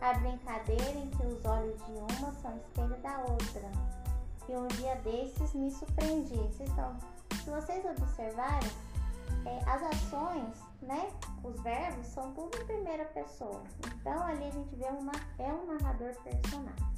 a 0.00 0.14
brincadeira 0.14 0.98
em 0.98 1.10
que 1.10 1.26
os 1.26 1.44
olhos 1.44 1.76
de 1.84 1.92
uma 1.92 2.32
são 2.40 2.56
espelho 2.56 2.96
da 3.02 3.18
outra 3.18 3.70
e 4.48 4.56
um 4.56 4.66
dia 4.68 4.94
desses 4.96 5.52
me 5.54 5.70
surpreendi. 5.70 6.38
Então, 6.60 6.96
se 7.42 7.50
vocês 7.50 7.84
observarem, 7.84 8.70
é, 9.46 9.70
as 9.70 9.82
ações, 9.82 10.56
né, 10.82 11.10
os 11.42 11.60
verbos 11.60 12.06
são 12.06 12.32
tudo 12.32 12.56
em 12.58 12.66
primeira 12.66 13.04
pessoa. 13.06 13.62
Então, 13.86 14.22
ali 14.24 14.44
a 14.44 14.50
gente 14.50 14.74
vê 14.76 14.86
uma, 14.86 15.12
é 15.38 15.52
um 15.52 15.66
narrador 15.66 16.14
personagem. 16.22 16.92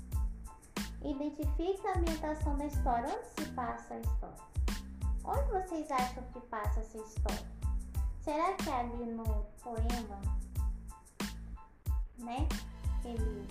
Identifique 1.02 1.86
a 1.86 1.98
ambientação 1.98 2.56
da 2.56 2.66
história. 2.66 3.08
Onde 3.14 3.28
se 3.28 3.52
passa 3.52 3.94
a 3.94 4.00
história? 4.00 4.54
Onde 5.24 5.50
vocês 5.50 5.90
acham 5.90 6.22
que 6.32 6.40
passa 6.40 6.80
essa 6.80 6.98
história? 6.98 7.46
Será 8.20 8.54
que 8.54 8.70
é 8.70 8.80
ali 8.80 9.12
no 9.12 9.24
poema, 9.62 10.20
né? 12.18 12.48
Eles, 13.04 13.48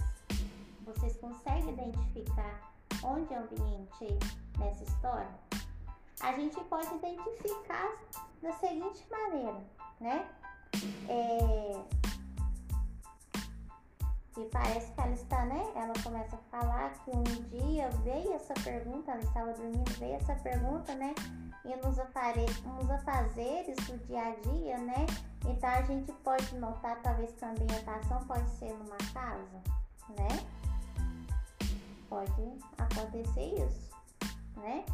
vocês 0.84 1.16
conseguem 1.18 1.74
identificar 1.74 2.74
onde 3.04 3.32
é 3.34 3.40
o 3.40 3.44
ambiente 3.44 4.18
nessa 4.58 4.84
história, 4.84 5.30
a 6.22 6.32
gente 6.34 6.60
pode 6.66 6.94
identificar 6.96 7.92
da 8.42 8.52
seguinte 8.54 9.06
maneira, 9.10 9.64
né? 10.00 10.28
É, 11.08 11.82
que 14.34 14.46
parece 14.46 14.92
que 14.92 15.02
ela 15.02 15.12
está, 15.12 15.46
né? 15.46 15.72
Ela 15.76 15.94
começa 16.04 16.36
a 16.36 16.40
falar 16.50 16.94
que 17.04 17.12
um 17.12 17.24
dia 17.24 17.90
veio 18.04 18.34
essa 18.34 18.54
pergunta, 18.56 19.12
ela 19.12 19.22
estava 19.22 19.54
dormindo, 19.54 20.00
veio 20.00 20.16
essa 20.16 20.36
pergunta, 20.36 20.96
né? 20.96 21.14
E 21.66 21.76
nos, 21.86 22.00
afare, 22.00 22.46
nos 22.66 22.90
afazeres 22.90 23.78
do 23.86 23.98
dia 24.08 24.24
a 24.24 24.36
dia, 24.36 24.78
né? 24.80 25.06
Então 25.46 25.70
a 25.70 25.82
gente 25.84 26.12
pode 26.24 26.56
notar, 26.56 27.02
talvez, 27.02 27.32
que 27.34 27.46
a 27.46 27.50
ambientação 27.50 28.26
pode 28.26 28.50
ser 28.52 28.74
numa 28.74 28.98
casa, 29.14 29.62
né? 30.10 30.64
pode 32.14 32.60
acontecer 32.78 33.56
isso, 33.56 33.90
né? 34.58 34.86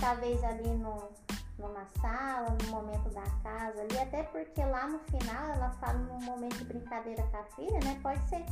Talvez 0.00 0.42
ali 0.42 0.68
no, 0.68 1.10
numa 1.58 1.86
sala, 2.00 2.56
no 2.62 2.70
momento 2.70 3.10
da 3.10 3.22
casa 3.42 3.82
ali, 3.82 3.98
até 3.98 4.22
porque 4.24 4.64
lá 4.64 4.88
no 4.88 4.98
final 5.00 5.50
ela 5.50 5.70
fala 5.72 5.98
num 5.98 6.22
momento 6.22 6.56
de 6.56 6.64
brincadeira 6.64 7.22
com 7.24 7.36
a 7.36 7.44
filha, 7.44 7.78
né? 7.84 7.98
Pode 8.02 8.28
ser, 8.28 8.44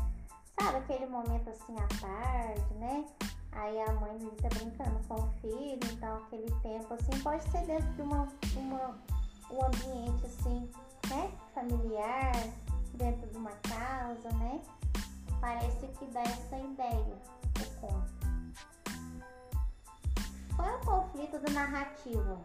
sabe, 0.60 0.78
aquele 0.78 1.06
momento 1.06 1.48
assim 1.48 1.74
à 1.76 1.88
tarde, 2.00 2.74
né? 2.74 3.06
Aí 3.52 3.80
a 3.80 3.92
mãe 3.94 4.16
está 4.16 4.48
brincando 4.50 5.00
com 5.08 5.14
o 5.14 5.28
filho, 5.40 5.80
então 5.92 6.18
aquele 6.18 6.50
tempo 6.60 6.94
assim 6.94 7.22
pode 7.22 7.42
ser 7.50 7.64
dentro 7.66 7.90
de 7.94 8.02
uma, 8.02 8.28
uma 8.56 8.98
um 9.50 9.64
ambiente 9.64 10.26
assim, 10.26 10.70
né? 11.08 11.32
Familiar, 11.54 12.32
dentro 12.94 13.26
de 13.28 13.36
uma 13.36 13.52
casa, 13.68 14.28
né? 14.36 14.60
Parece 15.40 15.86
que 15.98 16.06
dá 16.06 16.22
essa 16.22 16.58
ideia 16.58 17.18
o 17.60 17.80
conto. 17.80 18.17
Qual 20.58 20.68
é 20.68 20.74
o 20.74 20.80
conflito 20.80 21.38
do 21.38 21.52
narrativo? 21.52 22.36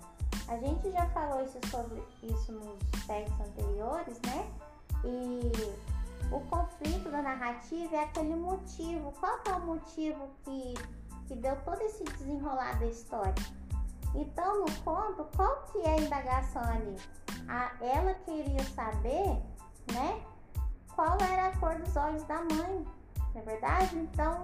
A 0.48 0.56
gente 0.58 0.92
já 0.92 1.08
falou 1.08 1.44
isso 1.44 1.58
sobre 1.72 2.04
isso 2.22 2.52
nos 2.52 2.80
textos 3.08 3.40
anteriores, 3.40 4.22
né? 4.28 4.52
E 5.04 5.52
o 6.32 6.40
conflito 6.42 7.10
da 7.10 7.24
narrativa 7.24 7.96
é 7.96 8.04
aquele 8.04 8.36
motivo. 8.36 9.12
Qual 9.20 9.40
é 9.48 9.52
o 9.54 9.66
motivo 9.66 10.30
que, 10.44 10.76
que 11.28 11.36
deu 11.36 11.56
todo 11.64 11.82
esse 11.82 12.04
desenrolar 12.04 12.80
da 12.80 12.86
história? 12.86 13.34
Então, 14.14 14.60
no 14.60 14.72
conto, 14.84 15.26
qual 15.36 15.64
que 15.72 15.80
é 15.80 15.94
a 15.96 15.98
indagação 15.98 16.62
ali? 16.62 16.96
A, 17.48 17.72
ela 17.82 18.14
queria 18.14 18.64
saber, 18.76 19.42
né? 19.92 20.24
Qual 20.96 21.18
era 21.20 21.48
a 21.48 21.58
cor 21.58 21.80
dos 21.80 21.96
olhos 21.96 22.22
da 22.26 22.44
mãe, 22.44 22.86
não 23.34 23.42
é 23.42 23.44
verdade? 23.44 23.96
Então, 23.98 24.44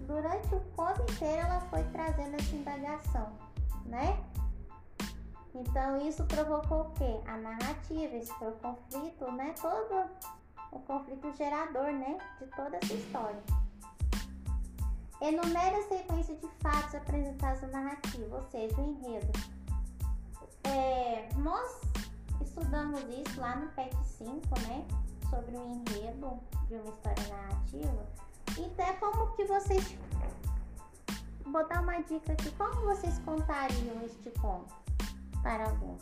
durante 0.00 0.54
o 0.54 0.60
conto 0.76 1.02
inteiro 1.12 1.46
ela 1.46 1.60
foi 1.62 1.82
trazendo 1.84 2.34
essa 2.36 2.54
indagação, 2.54 3.32
né? 3.86 4.18
Então 5.54 5.96
isso 5.98 6.24
provocou 6.24 6.82
o 6.82 6.90
quê? 6.92 7.20
A 7.26 7.36
narrativa, 7.36 8.16
esse 8.16 8.32
foi 8.34 8.48
o 8.48 8.56
conflito, 8.56 9.30
né? 9.32 9.54
Todo 9.60 10.10
o 10.72 10.78
conflito 10.80 11.32
gerador, 11.36 11.92
né? 11.92 12.18
De 12.38 12.46
toda 12.48 12.76
essa 12.76 12.94
história. 12.94 13.42
Enumere 15.20 15.76
a 15.76 15.82
sequência 15.82 16.34
de 16.36 16.48
fatos 16.60 16.94
apresentados 16.94 17.60
na 17.62 17.68
narrativa, 17.68 18.36
ou 18.36 18.42
seja, 18.44 18.80
o 18.80 18.88
enredo. 18.88 19.32
É, 20.64 21.28
nós 21.36 21.80
estudamos 22.40 23.00
isso 23.02 23.38
lá 23.38 23.56
no 23.56 23.70
PET 23.72 23.94
5, 24.04 24.32
né? 24.66 24.86
Sobre 25.28 25.56
o 25.56 25.64
enredo 25.66 26.40
de 26.68 26.74
uma 26.74 26.88
história 26.88 27.28
narrativa. 27.28 28.06
Então 28.58 28.86
é 28.86 28.92
como 28.94 29.32
que 29.34 29.44
vocês. 29.44 29.96
Vou 31.44 31.66
dar 31.68 31.82
uma 31.82 32.00
dica 32.02 32.32
aqui. 32.32 32.50
Como 32.52 32.74
vocês 32.82 33.18
contariam 33.20 34.04
este 34.04 34.30
conto 34.38 34.74
para 35.42 35.64
alguém? 35.64 35.98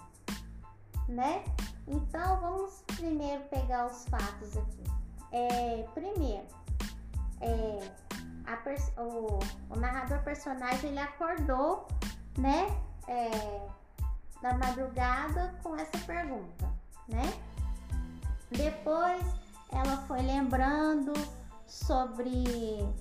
Né? 1.09 1.45
Então 1.87 2.40
vamos 2.40 2.85
primeiro 2.97 3.43
pegar 3.45 3.87
os 3.87 4.07
fatos 4.09 4.57
aqui. 4.57 4.85
É, 5.33 5.87
primeiro, 5.95 6.47
é, 7.40 7.90
a, 8.47 9.02
o, 9.02 9.38
o, 9.71 9.78
narrador 9.78 10.23
personagem 10.23 10.90
ele 10.90 10.99
acordou, 10.99 11.87
né? 12.38 12.67
É, 13.07 13.69
da 14.43 14.55
madrugada 14.55 15.55
com 15.62 15.75
essa 15.76 15.99
pergunta, 16.07 16.71
né? 17.09 17.33
Depois 18.50 19.23
ela 19.73 19.97
foi 20.07 20.23
lembrando 20.23 21.12
sobre 21.69 22.45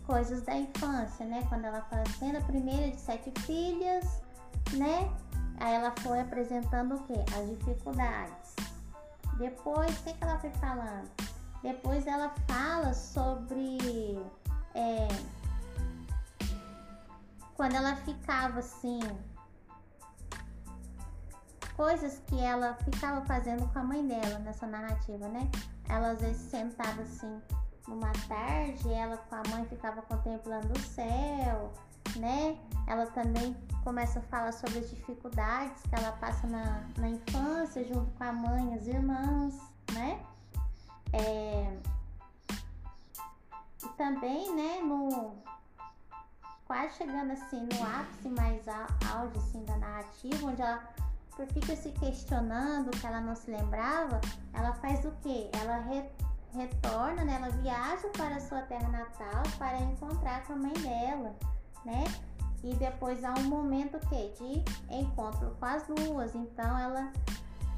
coisas 0.05 0.41
da 0.43 0.55
infância, 0.55 1.25
né? 1.25 1.43
Quando 1.47 1.65
ela 1.65 1.81
fala 1.83 2.03
sendo 2.19 2.37
a 2.37 2.41
primeira 2.41 2.91
de 2.91 2.99
sete 2.99 3.31
filhas, 3.41 4.21
né? 4.73 5.09
Aí 5.59 5.73
ela 5.73 5.93
foi 6.01 6.19
apresentando 6.19 6.95
o 6.95 7.03
que? 7.03 7.13
As 7.33 7.49
dificuldades. 7.49 8.55
Depois, 9.37 9.97
o 9.99 10.03
que, 10.03 10.13
que 10.13 10.23
ela 10.23 10.37
foi 10.39 10.51
falando? 10.51 11.09
Depois 11.63 12.05
ela 12.05 12.33
fala 12.47 12.93
sobre 12.93 14.21
é, 14.75 15.07
quando 17.55 17.75
ela 17.75 17.95
ficava 17.95 18.59
assim, 18.59 18.99
coisas 21.75 22.21
que 22.27 22.39
ela 22.39 22.73
ficava 22.83 23.25
fazendo 23.25 23.67
com 23.71 23.79
a 23.79 23.83
mãe 23.83 24.05
dela 24.05 24.39
nessa 24.39 24.67
narrativa, 24.67 25.27
né? 25.29 25.49
Ela 25.87 26.11
às 26.11 26.21
vezes 26.21 26.41
sentava 26.51 27.01
assim 27.01 27.41
numa 27.87 28.11
tarde, 28.27 28.91
ela 28.91 29.17
com 29.17 29.35
a 29.35 29.43
mãe 29.49 29.65
ficava 29.65 30.01
contemplando 30.01 30.73
o 30.73 30.79
céu, 30.79 31.71
né? 32.17 32.57
Ela 32.85 33.05
também 33.07 33.55
começa 33.83 34.19
a 34.19 34.21
falar 34.23 34.51
sobre 34.51 34.79
as 34.79 34.89
dificuldades 34.89 35.81
que 35.83 35.95
ela 35.95 36.11
passa 36.13 36.45
na, 36.47 36.83
na 36.97 37.09
infância 37.09 37.83
junto 37.85 38.11
com 38.11 38.23
a 38.23 38.33
mãe, 38.33 38.73
as 38.73 38.87
irmãs, 38.87 39.59
né? 39.93 40.21
É... 41.13 41.77
E 43.83 43.89
também, 43.95 44.53
né, 44.55 44.81
no 44.81 45.35
quase 46.65 46.95
chegando 46.97 47.31
assim 47.31 47.61
no 47.61 47.83
ápice 47.83 48.27
mais 48.29 48.67
áudio 48.67 49.41
assim 49.41 49.63
da 49.63 49.77
narrativa, 49.77 50.47
onde 50.47 50.61
ela 50.61 50.83
fica 51.53 51.75
se 51.75 51.91
questionando 51.91 52.91
que 52.91 53.05
ela 53.05 53.21
não 53.21 53.35
se 53.35 53.49
lembrava, 53.49 54.19
ela 54.53 54.73
faz 54.73 55.05
o 55.05 55.11
que? 55.21 55.49
Ela 55.53 55.77
re, 55.77 56.03
retorna, 56.53 57.23
né? 57.23 57.35
ela 57.35 57.49
viaja 57.49 58.07
para 58.09 58.39
sua 58.39 58.61
terra 58.63 58.87
natal 58.89 59.43
para 59.57 59.79
encontrar 59.79 60.43
com 60.45 60.53
a 60.53 60.55
mãe 60.55 60.73
dela, 60.73 61.35
né? 61.85 62.03
E 62.63 62.73
depois 62.75 63.23
há 63.23 63.33
um 63.33 63.43
momento 63.43 63.99
que 64.07 64.33
de 64.39 64.63
encontro 64.93 65.55
com 65.59 65.65
as 65.65 65.85
duas, 65.87 66.33
então 66.35 66.77
ela 66.77 67.11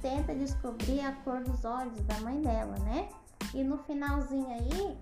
tenta 0.01 0.33
descobrir 0.33 1.01
a 1.01 1.11
cor 1.23 1.43
dos 1.43 1.65
olhos 1.65 1.99
da 2.03 2.19
mãe 2.21 2.41
dela, 2.41 2.77
né? 2.79 3.09
E 3.53 3.63
no 3.63 3.77
finalzinho 3.79 4.47
aí, 4.47 4.97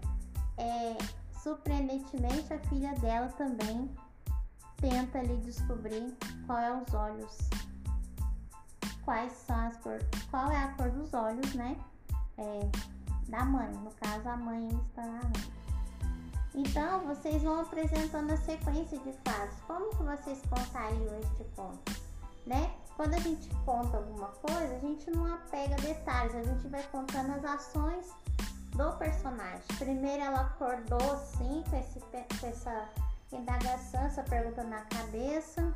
é, 0.58 0.98
surpreendentemente 1.44 2.52
a 2.54 2.60
filha 2.68 2.94
dela 2.96 3.28
também 3.30 3.90
tenta 4.78 5.20
ali 5.20 5.38
descobrir 5.38 6.16
qual 6.46 6.60
é 6.60 6.74
os 6.74 6.94
olhos 6.94 7.50
quais 9.08 9.32
são 9.32 9.56
as 9.56 9.78
cores, 9.78 10.06
qual 10.30 10.52
é 10.52 10.58
a 10.58 10.68
cor 10.74 10.92
dos 10.92 11.14
olhos, 11.14 11.54
né? 11.54 11.78
É, 12.38 12.70
da 13.28 13.44
mãe, 13.46 13.70
no 13.72 13.92
caso 13.92 14.28
a 14.30 14.38
mãe 14.38 14.68
está 14.90 15.06
narrando. 15.06 15.58
Então 16.54 17.06
vocês 17.06 17.44
vão 17.44 17.62
apresentando 17.62 18.32
a 18.32 18.38
sequência 18.38 18.98
de 19.00 19.14
fatos. 19.24 19.58
Como 19.68 19.90
que 19.90 20.04
vocês 20.04 20.42
contariam 20.50 21.20
este 21.20 21.44
conto, 21.56 22.02
né? 22.46 22.72
Quando 22.96 23.14
a 23.14 23.20
gente 23.20 23.50
conta 23.64 23.98
alguma 23.98 24.28
coisa, 24.28 24.76
a 24.76 24.80
gente 24.80 25.12
não 25.12 25.32
apega 25.34 25.76
detalhes, 25.76 26.36
a 26.36 26.44
gente 26.44 26.68
vai 26.68 26.82
contando 26.84 27.34
as 27.34 27.46
ações 27.46 28.08
do 28.76 28.92
personagem. 28.98 29.62
Primeiro 29.78 30.24
ela 30.24 30.42
acordou 30.42 31.14
assim 31.14 31.64
com, 31.70 31.78
esse, 31.78 32.00
com 32.00 32.48
essa 32.48 32.90
indagação, 33.32 34.02
essa 34.02 34.24
pergunta 34.24 34.64
na 34.64 34.82
cabeça 34.82 35.76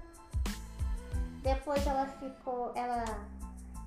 depois 1.41 1.85
ela 1.87 2.05
ficou, 2.05 2.71
ela, 2.75 3.03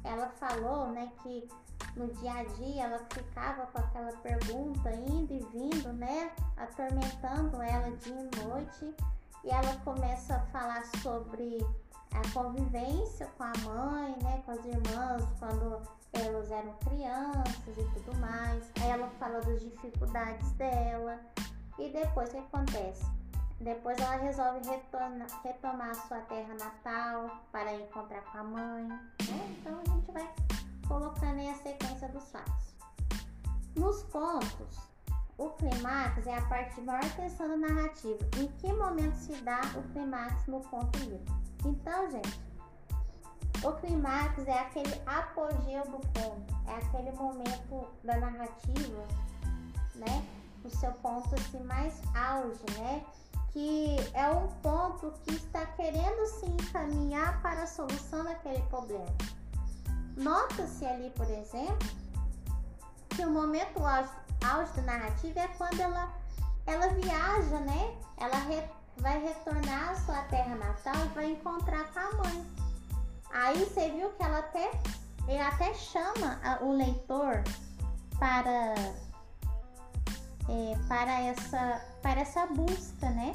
ela 0.02 0.28
falou, 0.28 0.88
né, 0.90 1.11
que 1.23 1.49
no 1.96 2.08
dia 2.14 2.32
a 2.32 2.44
dia 2.44 2.84
ela 2.84 2.98
ficava 3.10 3.66
com 3.66 3.78
aquela 3.78 4.12
pergunta 4.18 4.92
indo 4.94 5.32
e 5.32 5.40
vindo, 5.52 5.92
né, 5.92 6.30
atormentando 6.56 7.62
ela 7.62 7.90
dia 7.96 8.28
e 8.32 8.44
noite. 8.44 8.94
E 9.44 9.50
ela 9.50 9.76
começa 9.84 10.36
a 10.36 10.40
falar 10.46 10.84
sobre 11.02 11.64
a 12.14 12.32
convivência 12.32 13.26
com 13.36 13.44
a 13.44 13.52
mãe, 13.64 14.16
né, 14.22 14.42
com 14.44 14.52
as 14.52 14.64
irmãs, 14.64 15.22
quando 15.38 15.82
elas 16.12 16.50
eram 16.50 16.73
crianças 16.78 17.76
e 17.76 17.84
tudo 17.95 18.16
mais. 18.19 18.71
Aí 18.80 18.90
ela 18.90 19.08
fala 19.19 19.40
das 19.40 19.60
dificuldades 19.60 20.50
dela. 20.52 21.21
E 21.78 21.90
depois 21.90 22.28
o 22.30 22.32
que 22.32 22.38
acontece? 22.38 23.04
Depois 23.60 23.99
ela 23.99 24.16
resolve 24.16 24.69
retorna, 24.69 25.26
retomar 25.42 25.95
sua 25.95 26.21
terra 26.23 26.54
natal 26.54 27.42
para 27.52 27.75
encontrar 27.75 28.23
com 28.23 28.38
a 28.38 28.45
mãe. 28.45 28.88
Né? 28.88 29.56
Então 29.58 29.80
a 29.80 29.90
gente 29.90 30.10
vai 30.12 30.28
colocando 30.86 31.38
aí 31.38 31.50
a 31.50 31.54
sequência 31.54 32.08
dos 32.08 32.30
fatos. 32.30 32.75
Nos 33.76 34.02
contos, 34.04 34.78
o 35.36 35.50
clímax 35.50 36.26
é 36.26 36.36
a 36.36 36.42
parte 36.42 36.76
de 36.76 36.82
maior 36.82 37.04
tensão 37.16 37.49
da 37.49 37.56
narrativa. 37.56 38.18
Em 38.38 38.47
que 38.58 38.73
momento 38.73 39.16
se 39.16 39.34
dá 39.42 39.60
o 39.76 39.82
clímax 39.92 40.47
no 40.47 40.60
conto 40.60 40.99
livre? 41.00 41.25
Então, 41.64 42.10
gente, 42.10 42.40
o 43.64 43.73
clímax 43.73 44.47
é 44.47 44.58
aquele 44.58 45.00
apogeu 45.06 45.82
do 45.84 45.99
conto, 46.18 46.54
é 46.66 46.76
aquele 46.76 47.12
momento 47.12 47.88
da 48.04 48.16
narrativa, 48.18 49.06
né? 49.94 50.25
O 50.64 50.70
seu 50.70 50.92
ponto 50.92 51.34
assim 51.34 51.62
mais 51.64 52.00
auge, 52.14 52.64
né? 52.78 53.04
que 53.54 53.97
é 54.14 54.28
um 54.30 54.49
ponto 54.60 55.12
que 55.23 55.32
está 55.32 55.64
querendo 55.64 56.26
se 56.26 56.47
encaminhar 56.47 57.40
para 57.40 57.62
a 57.62 57.66
solução 57.68 58.25
daquele 58.25 58.60
problema. 58.62 59.06
Nota-se 60.16 60.84
ali, 60.86 61.10
por 61.10 61.28
exemplo, 61.28 61.88
que 63.08 63.24
o 63.24 63.30
momento 63.30 63.82
auge 63.84 64.72
da 64.72 64.82
narrativa 64.82 65.40
é 65.40 65.48
quando 65.48 65.80
ela, 65.80 66.12
ela 66.66 66.88
viaja, 66.88 67.58
né? 67.60 67.96
Ela 68.16 68.36
re, 68.38 68.62
vai 68.98 69.20
retornar 69.20 69.90
à 69.90 69.94
sua 69.96 70.22
terra 70.24 70.54
natal 70.54 70.94
e 71.04 71.08
vai 71.08 71.30
encontrar 71.32 71.84
com 71.92 71.98
a 71.98 72.12
mãe. 72.12 72.46
Aí 73.32 73.64
você 73.64 73.90
viu 73.90 74.10
que 74.10 74.22
ela 74.22 74.38
até, 74.38 74.70
ele 75.26 75.40
até 75.40 75.74
chama 75.74 76.40
o 76.60 76.72
leitor 76.72 77.42
para 78.18 78.74
é, 80.48 80.76
para, 80.88 81.20
essa, 81.20 81.80
para 82.02 82.20
essa 82.20 82.46
busca, 82.46 83.10
né? 83.10 83.34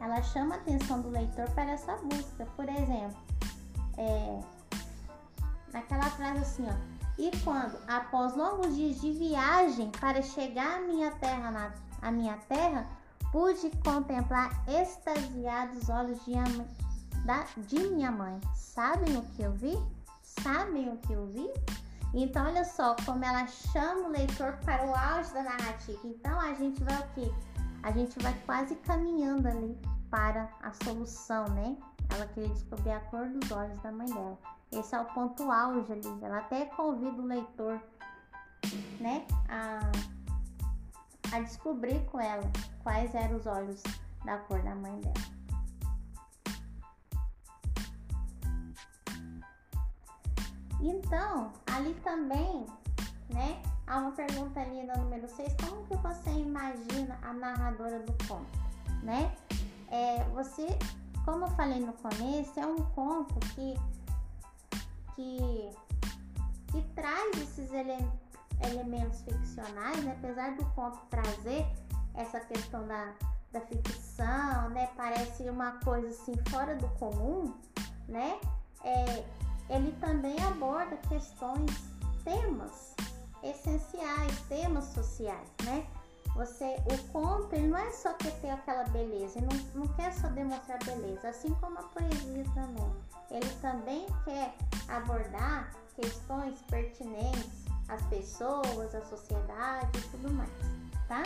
Ela 0.00 0.22
chama 0.22 0.56
a 0.56 0.58
atenção 0.58 1.00
do 1.00 1.08
leitor 1.08 1.48
para 1.50 1.72
essa 1.72 1.96
busca. 1.96 2.46
Por 2.54 2.68
exemplo, 2.68 3.16
é, 3.96 4.40
naquela 5.76 6.10
frase 6.10 6.40
assim, 6.40 6.66
ó. 6.68 6.96
E 7.18 7.30
quando, 7.44 7.78
após 7.88 8.36
longos 8.36 8.74
dias 8.76 9.00
de 9.00 9.12
viagem 9.12 9.90
para 10.00 10.20
chegar 10.22 10.78
à 10.78 10.80
minha 10.80 11.10
terra, 11.12 11.50
na, 11.50 11.72
à 12.02 12.10
minha 12.10 12.36
terra, 12.48 12.86
pude 13.32 13.70
contemplar 13.82 14.50
extasiados 14.68 15.82
os 15.82 15.88
olhos 15.88 16.18
de, 16.24 16.34
da, 17.24 17.46
de 17.56 17.78
minha 17.88 18.10
mãe. 18.10 18.38
Sabem 18.54 19.16
o 19.16 19.22
que 19.22 19.42
eu 19.42 19.52
vi? 19.52 19.78
Sabem 20.22 20.92
o 20.92 20.96
que 20.98 21.12
eu 21.12 21.26
vi? 21.26 21.50
Então, 22.12 22.46
olha 22.46 22.64
só 22.64 22.94
como 23.04 23.24
ela 23.24 23.46
chama 23.46 24.08
o 24.08 24.10
leitor 24.10 24.52
para 24.64 24.86
o 24.86 24.94
auge 24.94 25.32
da 25.32 25.42
narrativa. 25.42 26.00
Então, 26.04 26.38
a 26.38 26.54
gente 26.54 26.82
vai 26.84 26.98
o 26.98 27.08
quê? 27.14 27.32
A 27.82 27.90
gente 27.90 28.18
vai 28.22 28.34
quase 28.44 28.74
caminhando 28.76 29.48
ali 29.48 29.78
para 30.10 30.48
a 30.62 30.72
solução, 30.84 31.46
né? 31.48 31.76
Ela 32.10 32.26
queria 32.26 32.48
descobrir 32.50 32.92
a 32.92 33.00
cor 33.00 33.26
dos 33.28 33.50
olhos 33.50 33.80
da 33.82 33.90
mãe 33.90 34.06
dela. 34.06 34.38
Esse 34.78 34.94
é 34.94 35.00
o 35.00 35.04
ponto 35.06 35.50
auge 35.50 35.92
ali. 35.92 36.24
Ela 36.24 36.38
até 36.38 36.66
convida 36.66 37.20
o 37.20 37.26
leitor, 37.26 37.80
né, 39.00 39.26
a, 39.48 39.80
a 41.34 41.40
descobrir 41.40 42.04
com 42.06 42.20
ela 42.20 42.44
quais 42.82 43.14
eram 43.14 43.36
os 43.36 43.46
olhos 43.46 43.82
da 44.24 44.38
cor 44.38 44.60
da 44.62 44.74
mãe 44.74 45.00
dela. 45.00 45.36
Então, 50.80 51.52
ali 51.66 51.94
também, 52.04 52.66
né, 53.30 53.62
há 53.86 53.98
uma 53.98 54.12
pergunta 54.12 54.60
ali 54.60 54.82
no 54.82 54.96
número 54.98 55.28
6, 55.28 55.56
como 55.64 55.86
que 55.86 55.96
você 55.96 56.30
imagina 56.30 57.18
a 57.22 57.32
narradora 57.32 58.00
do 58.00 58.12
conto, 58.26 58.58
né? 59.02 59.34
É, 59.88 60.22
você, 60.34 60.66
como 61.24 61.44
eu 61.44 61.50
falei 61.50 61.80
no 61.80 61.92
começo, 61.94 62.60
é 62.60 62.66
um 62.66 62.76
conto 62.94 63.34
que, 63.54 63.74
que, 65.16 65.70
que 66.70 66.82
traz 66.94 67.36
esses 67.40 67.72
ele, 67.72 67.96
elementos 68.70 69.22
ficcionais, 69.22 70.04
né? 70.04 70.16
apesar 70.18 70.54
do 70.54 70.64
conto 70.66 70.98
trazer 71.10 71.66
essa 72.14 72.38
questão 72.40 72.86
da, 72.86 73.14
da 73.52 73.60
ficção, 73.62 74.68
né? 74.70 74.88
Parece 74.96 75.48
uma 75.48 75.72
coisa 75.80 76.08
assim 76.08 76.34
fora 76.50 76.76
do 76.76 76.88
comum, 76.90 77.54
né? 78.08 78.38
É, 78.84 79.24
ele 79.70 79.92
também 80.00 80.38
aborda 80.44 80.96
questões, 81.08 81.70
temas 82.22 82.94
essenciais, 83.42 84.40
temas 84.48 84.84
sociais, 84.84 85.48
né? 85.64 85.86
Você, 86.36 86.76
o 86.84 87.12
conto, 87.12 87.54
ele 87.54 87.68
não 87.68 87.78
é 87.78 87.90
só 87.90 88.12
que 88.12 88.30
ter 88.42 88.50
aquela 88.50 88.84
beleza, 88.84 89.38
ele 89.38 89.46
não, 89.46 89.86
não 89.86 89.88
quer 89.94 90.12
só 90.12 90.28
demonstrar 90.28 90.78
beleza, 90.84 91.30
assim 91.30 91.54
como 91.54 91.78
a 91.78 91.82
poesia 91.84 92.44
também. 92.54 92.92
Ele 93.30 93.48
também 93.62 94.06
quer 94.22 94.54
abordar 94.86 95.72
questões 95.94 96.60
pertinentes 96.70 97.64
às 97.88 98.02
pessoas, 98.08 98.94
à 98.94 99.00
sociedade 99.06 99.98
e 99.98 100.02
tudo 100.10 100.30
mais, 100.34 100.50
tá? 101.08 101.22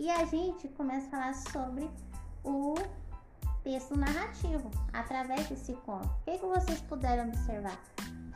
E 0.00 0.10
a 0.10 0.24
gente 0.24 0.66
começa 0.70 1.06
a 1.06 1.10
falar 1.10 1.34
sobre 1.34 1.88
o 2.42 2.74
texto 3.62 3.96
narrativo 3.96 4.72
através 4.92 5.48
desse 5.48 5.72
conto. 5.86 6.08
O 6.08 6.24
que, 6.24 6.38
que 6.38 6.46
vocês 6.46 6.80
puderam 6.80 7.28
observar? 7.28 7.80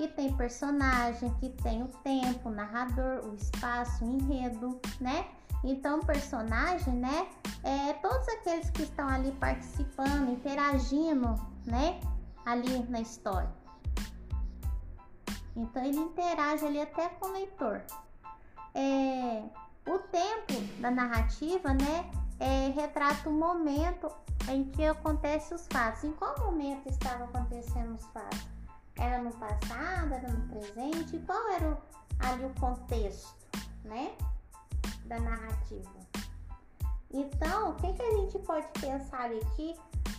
Que 0.01 0.09
tem 0.09 0.33
personagem, 0.33 1.29
que 1.35 1.51
tem 1.51 1.83
o 1.83 1.89
tempo, 2.03 2.49
o 2.49 2.51
narrador, 2.53 3.23
o 3.27 3.35
espaço, 3.35 4.03
o 4.03 4.11
enredo, 4.11 4.81
né? 4.99 5.29
Então, 5.63 6.01
personagem, 6.01 6.95
né? 6.95 7.29
É 7.63 7.93
todos 7.93 8.27
aqueles 8.29 8.71
que 8.71 8.85
estão 8.85 9.07
ali 9.07 9.31
participando, 9.33 10.31
interagindo, 10.31 11.35
né? 11.67 12.01
Ali 12.47 12.83
na 12.89 13.03
história. 13.03 13.51
Então, 15.55 15.85
ele 15.85 15.99
interage 15.99 16.65
ali 16.65 16.81
até 16.81 17.11
com 17.11 17.27
o 17.27 17.33
leitor. 17.33 17.83
É, 18.75 19.43
o 19.87 19.99
tempo 19.99 20.81
da 20.81 20.91
narrativa, 20.91 21.75
né? 21.75 22.11
É, 22.39 22.71
retrata 22.71 23.29
o 23.29 23.33
momento 23.33 24.11
em 24.49 24.65
que 24.65 24.83
acontecem 24.83 25.55
os 25.55 25.67
fatos. 25.71 26.05
Em 26.05 26.13
qual 26.13 26.39
momento 26.41 26.89
estavam 26.89 27.27
acontecendo 27.27 27.97
os 27.97 28.07
fatos? 28.07 28.60
Era 29.01 29.23
no 29.23 29.33
passado, 29.33 30.13
era 30.13 30.29
no 30.29 30.49
presente? 30.49 31.19
Qual 31.27 31.49
era 31.49 31.79
ali 32.21 32.45
o 32.45 32.55
contexto, 32.61 33.35
né? 33.83 34.13
Da 35.07 35.19
narrativa. 35.19 35.91
Então, 37.13 37.71
o 37.71 37.75
que, 37.77 37.93
que 37.95 38.03
a 38.03 38.17
gente 38.19 38.39
pode 38.41 38.67
pensar 38.81 39.31
aqui? 39.31 39.75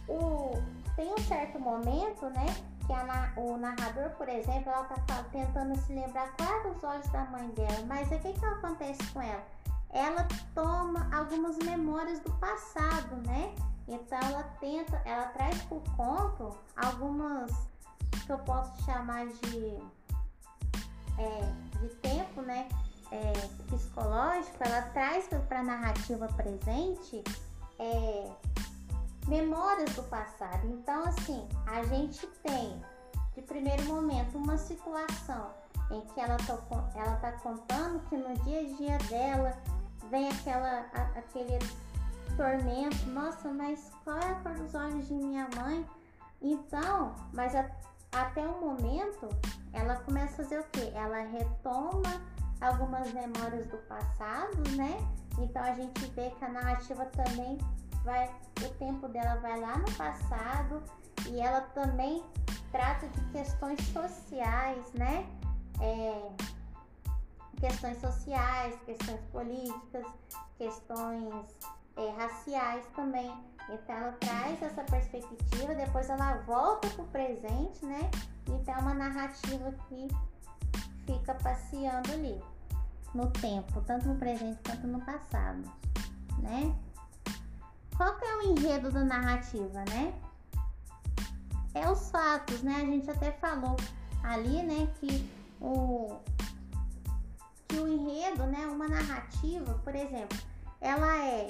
O, 0.07 0.51
tem 0.95 1.13
um 1.13 1.17
certo 1.19 1.59
momento, 1.59 2.25
né? 2.31 2.47
Que 2.85 2.91
a, 2.91 3.33
o 3.37 3.55
narrador, 3.55 4.09
por 4.17 4.27
exemplo, 4.27 4.69
ela 4.69 4.83
tá 4.83 5.23
tentando 5.31 5.77
se 5.77 5.93
lembrar 5.93 6.35
qual 6.35 6.59
eram 6.59 6.71
os 6.71 6.83
olhos 6.83 7.07
da 7.09 7.23
mãe 7.25 7.47
dela, 7.49 7.85
mas 7.87 8.07
o 8.11 8.19
que, 8.19 8.33
que 8.33 8.45
acontece 8.45 9.03
com 9.13 9.21
ela? 9.21 9.43
Ela 9.91 10.27
toma 10.55 11.07
algumas 11.15 11.57
memórias 11.59 12.19
do 12.19 12.31
passado, 12.33 13.15
né? 13.27 13.53
Então 13.87 14.17
ela 14.19 14.43
tenta, 14.59 15.01
ela 15.05 15.27
traz 15.27 15.61
por 15.63 15.81
conto 15.95 16.57
algumas 16.75 17.70
que 18.25 18.31
eu 18.31 18.39
posso 18.39 18.83
chamar 18.83 19.27
de, 19.27 19.77
é, 21.17 21.79
de 21.79 21.89
tempo, 21.95 22.41
né? 22.41 22.67
É, 23.11 23.33
psicológico, 23.67 24.57
ela 24.61 24.83
traz 24.93 25.27
para 25.27 25.59
a 25.59 25.63
narrativa 25.63 26.27
presente 26.29 27.21
é, 27.77 28.31
memórias 29.27 29.93
do 29.95 30.03
passado. 30.03 30.65
Então, 30.67 31.03
assim, 31.03 31.47
a 31.65 31.83
gente 31.83 32.25
tem 32.43 32.81
de 33.35 33.41
primeiro 33.41 33.83
momento 33.85 34.37
uma 34.37 34.57
situação 34.57 35.51
em 35.89 36.01
que 36.01 36.19
ela 36.19 36.37
está 36.37 36.57
ela 36.95 37.15
tá 37.17 37.31
contando 37.33 37.99
que 38.07 38.15
no 38.15 38.33
dia 38.45 38.61
a 38.61 38.63
dia 38.77 38.97
dela 39.09 39.57
vem 40.09 40.29
aquela, 40.29 40.85
a, 40.93 41.01
aquele 41.19 41.59
tormento. 42.35 43.05
Nossa, 43.07 43.49
mas 43.49 43.91
qual 44.03 44.17
é 44.17 44.31
a 44.31 44.35
cor 44.35 44.53
dos 44.53 44.73
olhos 44.73 45.07
de 45.07 45.13
minha 45.13 45.47
mãe? 45.55 45.85
Então, 46.41 47.13
mas 47.33 47.55
a, 47.55 47.69
até 48.11 48.45
o 48.45 48.59
momento, 48.59 49.29
ela 49.73 49.95
começa 49.97 50.33
a 50.33 50.43
fazer 50.43 50.59
o 50.59 50.63
quê? 50.65 50.91
Ela 50.93 51.21
retoma 51.21 52.21
algumas 52.59 53.11
memórias 53.13 53.65
do 53.67 53.77
passado, 53.87 54.57
né? 54.75 54.97
Então 55.39 55.63
a 55.63 55.73
gente 55.73 56.05
vê 56.11 56.29
que 56.31 56.45
a 56.45 56.49
narrativa 56.49 57.05
também 57.05 57.57
vai, 58.03 58.29
o 58.63 58.69
tempo 58.75 59.07
dela 59.07 59.35
vai 59.35 59.59
lá 59.59 59.77
no 59.77 59.91
passado 59.93 60.83
e 61.27 61.39
ela 61.39 61.61
também 61.61 62.23
trata 62.71 63.07
de 63.07 63.21
questões 63.31 63.81
sociais, 63.87 64.91
né? 64.93 65.25
É, 65.79 66.31
questões 67.59 67.97
sociais, 67.99 68.75
questões 68.85 69.21
políticas, 69.31 70.05
questões 70.57 71.45
é, 71.95 72.09
raciais 72.11 72.85
também. 72.95 73.31
Então 73.69 73.95
ela 73.95 74.11
traz 74.13 74.61
essa 74.61 74.83
perspectiva, 74.83 75.73
depois 75.75 76.09
ela 76.09 76.37
volta 76.45 76.89
para 76.89 77.03
o 77.03 77.07
presente, 77.07 77.85
né? 77.85 78.09
Então 78.47 78.73
é 78.73 78.77
uma 78.77 78.93
narrativa 78.93 79.71
que 79.87 80.07
fica 81.05 81.33
passeando 81.35 82.11
ali 82.11 82.41
no 83.13 83.29
tempo, 83.31 83.81
tanto 83.81 84.07
no 84.07 84.15
presente 84.15 84.59
quanto 84.65 84.87
no 84.87 85.01
passado, 85.01 85.63
né? 86.39 86.75
Qual 87.95 88.17
que 88.17 88.25
é 88.25 88.35
o 88.37 88.41
enredo 88.41 88.91
da 88.91 89.03
narrativa, 89.03 89.83
né? 89.89 90.13
É 91.73 91.89
os 91.89 92.09
fatos, 92.09 92.61
né? 92.61 92.75
A 92.75 92.85
gente 92.85 93.09
até 93.09 93.31
falou 93.31 93.77
ali, 94.23 94.61
né, 94.63 94.87
que 94.99 95.29
o 95.59 96.17
que 97.67 97.79
o 97.79 97.87
enredo, 97.87 98.45
né, 98.47 98.67
uma 98.67 98.87
narrativa, 98.87 99.73
por 99.83 99.95
exemplo, 99.95 100.37
ela 100.81 101.17
é 101.17 101.47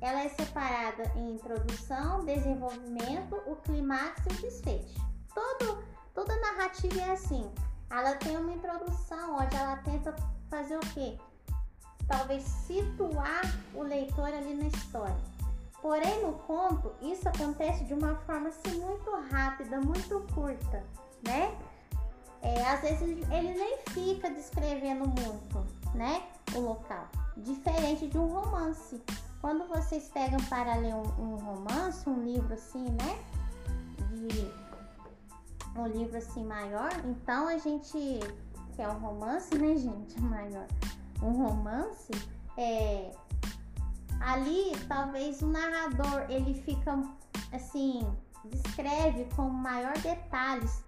ela 0.00 0.24
é 0.24 0.28
separada 0.28 1.10
em 1.16 1.34
introdução, 1.34 2.24
desenvolvimento, 2.24 3.36
o 3.46 3.56
clímax 3.56 4.24
e 4.26 4.32
o 4.32 4.36
desfecho. 4.42 5.00
Todo, 5.34 5.82
toda 6.14 6.40
narrativa 6.40 7.00
é 7.00 7.10
assim. 7.10 7.50
Ela 7.90 8.14
tem 8.16 8.36
uma 8.36 8.52
introdução 8.52 9.36
onde 9.36 9.56
ela 9.56 9.76
tenta 9.78 10.14
fazer 10.48 10.76
o 10.76 10.80
quê? 10.94 11.18
Talvez 12.06 12.42
situar 12.42 13.42
o 13.74 13.82
leitor 13.82 14.28
ali 14.28 14.54
na 14.54 14.68
história. 14.68 15.16
Porém, 15.80 16.22
no 16.22 16.32
conto, 16.32 16.92
isso 17.00 17.28
acontece 17.28 17.84
de 17.84 17.94
uma 17.94 18.16
forma 18.16 18.48
assim, 18.48 18.80
muito 18.80 19.10
rápida, 19.30 19.80
muito 19.80 20.20
curta, 20.34 20.82
né? 21.26 21.56
É, 22.42 22.62
às 22.68 22.80
vezes 22.80 23.02
ele 23.02 23.54
nem 23.54 23.78
fica 23.90 24.30
descrevendo 24.30 25.06
muito, 25.06 25.66
né? 25.94 26.22
O 26.54 26.60
local. 26.60 27.08
Diferente 27.36 28.06
de 28.06 28.18
um 28.18 28.26
romance. 28.26 29.00
Quando 29.40 29.68
vocês 29.68 30.10
pegam 30.12 30.38
para 30.48 30.74
ler 30.76 30.94
um, 30.94 31.02
um 31.18 31.36
romance, 31.36 32.08
um 32.08 32.22
livro 32.22 32.54
assim, 32.54 32.84
né? 32.84 33.18
De 34.10 34.52
um 35.78 35.86
livro 35.86 36.18
assim 36.18 36.44
maior, 36.44 36.90
então 37.04 37.46
a 37.46 37.56
gente 37.56 38.20
que 38.74 38.82
é 38.82 38.88
um 38.88 38.98
romance, 38.98 39.56
né, 39.56 39.76
gente, 39.76 40.18
maior. 40.22 40.66
Um 41.22 41.32
romance 41.32 42.12
é 42.56 43.12
ali 44.20 44.72
talvez 44.88 45.42
o 45.42 45.46
narrador 45.46 46.26
ele 46.28 46.54
fica 46.62 47.00
assim 47.52 48.06
descreve 48.44 49.24
com 49.36 49.48
maior 49.48 49.96
detalhes 49.98 50.82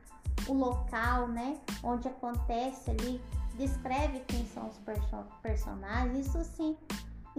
o 0.49 0.55
local, 0.55 1.29
né, 1.29 1.59
onde 1.83 2.09
acontece 2.09 2.91
ali, 2.91 3.21
descreve 3.57 4.21
quem 4.21 4.47
são 4.47 4.69
os 4.69 4.79
perso 4.79 5.25
personagens, 5.43 6.27
isso 6.27 6.45
sim 6.45 6.77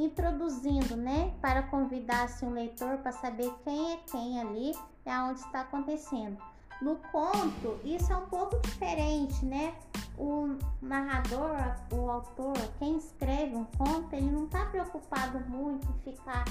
introduzindo, 0.03 0.95
né, 0.95 1.33
para 1.41 1.63
convidar 1.63 2.23
assim, 2.23 2.45
o 2.47 2.51
leitor 2.51 2.97
para 2.97 3.11
saber 3.11 3.53
quem 3.63 3.93
é 3.93 3.97
quem 4.09 4.41
ali 4.41 4.73
e 5.05 5.09
aonde 5.09 5.39
está 5.39 5.61
acontecendo. 5.61 6.37
No 6.81 6.95
conto, 7.11 7.79
isso 7.83 8.11
é 8.11 8.17
um 8.17 8.25
pouco 8.25 8.59
diferente, 8.59 9.45
né? 9.45 9.75
O 10.17 10.57
narrador, 10.81 11.75
o 11.91 12.09
autor, 12.09 12.57
quem 12.79 12.97
escreve 12.97 13.55
um 13.55 13.65
conto, 13.65 14.13
ele 14.13 14.31
não 14.31 14.45
está 14.45 14.65
preocupado 14.65 15.39
muito 15.41 15.87
em 15.87 16.11
ficar 16.11 16.43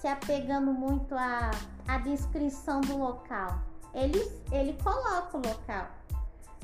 se 0.00 0.06
apegando 0.06 0.72
muito 0.72 1.14
à, 1.14 1.50
à 1.88 1.98
descrição 1.98 2.80
do 2.82 2.96
local. 2.96 3.60
Ele, 3.92 4.20
ele 4.52 4.74
coloca 4.82 5.36
o 5.36 5.40
local. 5.40 5.88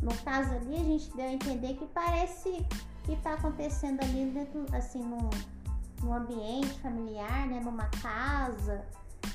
No 0.00 0.14
caso 0.18 0.54
ali, 0.54 0.76
a 0.76 0.84
gente 0.84 1.16
deu 1.16 1.26
a 1.26 1.32
entender 1.32 1.74
que 1.74 1.86
parece 1.86 2.64
que 3.04 3.12
está 3.12 3.34
acontecendo 3.34 4.00
ali 4.02 4.26
dentro, 4.26 4.64
assim, 4.72 5.02
no, 5.02 5.30
no 6.02 6.12
ambiente 6.12 6.78
familiar, 6.80 7.46
né? 7.46 7.60
Numa 7.60 7.86
casa 8.02 8.84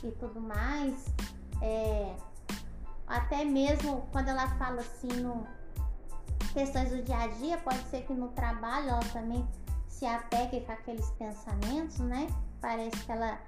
e 0.03 0.11
tudo 0.11 0.41
mais. 0.41 1.05
É, 1.61 2.15
até 3.07 3.43
mesmo 3.45 4.07
quando 4.11 4.29
ela 4.29 4.47
fala 4.57 4.81
assim 4.81 5.21
no 5.21 5.47
questões 6.53 6.89
do 6.89 7.03
dia 7.03 7.17
a 7.17 7.27
dia, 7.27 7.57
pode 7.59 7.81
ser 7.89 8.03
que 8.03 8.13
no 8.13 8.29
trabalho 8.29 8.89
ela 8.89 9.05
também 9.13 9.47
se 9.87 10.05
apegue 10.05 10.61
com 10.61 10.71
aqueles 10.71 11.09
pensamentos, 11.11 11.99
né? 11.99 12.27
Parece 12.59 12.97
que 13.05 13.11
ela 13.11 13.39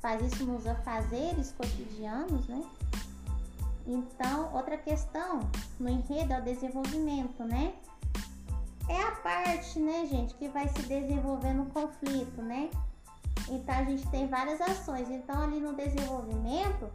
faz 0.00 0.20
isso 0.22 0.44
nos 0.44 0.66
afazeres 0.66 1.52
cotidianos, 1.52 2.46
né? 2.48 2.64
Então, 3.86 4.52
outra 4.52 4.76
questão 4.76 5.48
no 5.78 5.88
enredo 5.88 6.32
é 6.32 6.38
o 6.40 6.42
desenvolvimento, 6.42 7.44
né? 7.44 7.72
É 8.88 9.02
a 9.02 9.12
parte, 9.12 9.78
né, 9.78 10.06
gente, 10.06 10.34
que 10.34 10.48
vai 10.48 10.68
se 10.68 10.82
desenvolver 10.82 11.52
no 11.52 11.66
conflito, 11.66 12.40
né? 12.42 12.70
Então 13.48 13.74
a 13.74 13.84
gente 13.84 14.08
tem 14.10 14.26
várias 14.26 14.60
ações. 14.60 15.10
Então 15.10 15.42
ali 15.42 15.60
no 15.60 15.74
desenvolvimento, 15.74 16.90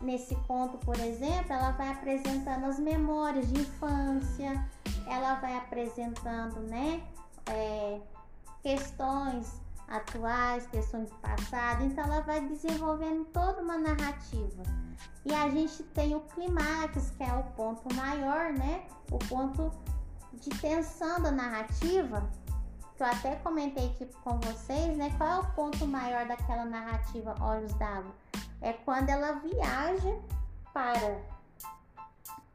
nesse 0.00 0.34
conto, 0.46 0.78
por 0.78 0.98
exemplo, 0.98 1.52
ela 1.52 1.72
vai 1.72 1.90
apresentando 1.90 2.64
as 2.66 2.78
memórias 2.78 3.48
de 3.52 3.60
infância, 3.60 4.68
ela 5.06 5.34
vai 5.36 5.56
apresentando, 5.56 6.60
né, 6.60 7.02
é, 7.46 8.00
questões 8.62 9.60
atuais, 9.88 10.66
questões 10.68 11.10
do 11.10 11.16
passado. 11.16 11.84
Então 11.84 12.04
ela 12.04 12.20
vai 12.20 12.40
desenvolvendo 12.40 13.24
toda 13.26 13.62
uma 13.62 13.78
narrativa. 13.78 14.62
E 15.24 15.32
a 15.32 15.48
gente 15.48 15.82
tem 15.84 16.14
o 16.16 16.20
clímax, 16.20 17.10
que 17.10 17.22
é 17.22 17.32
o 17.32 17.44
ponto 17.54 17.94
maior, 17.94 18.52
né? 18.52 18.82
O 19.10 19.18
ponto 19.18 19.72
de 20.42 20.50
tensão 20.60 21.22
da 21.22 21.30
narrativa, 21.30 22.28
que 22.96 23.02
eu 23.02 23.06
até 23.06 23.36
comentei 23.36 23.86
aqui 23.86 24.06
com 24.24 24.38
vocês, 24.40 24.96
né? 24.96 25.14
Qual 25.16 25.30
é 25.30 25.38
o 25.38 25.52
ponto 25.52 25.86
maior 25.86 26.26
daquela 26.26 26.64
narrativa 26.64 27.34
Olhos 27.40 27.72
d'Água? 27.74 28.12
É 28.60 28.72
quando 28.72 29.08
ela 29.08 29.32
viaja 29.34 30.18
para 30.74 31.20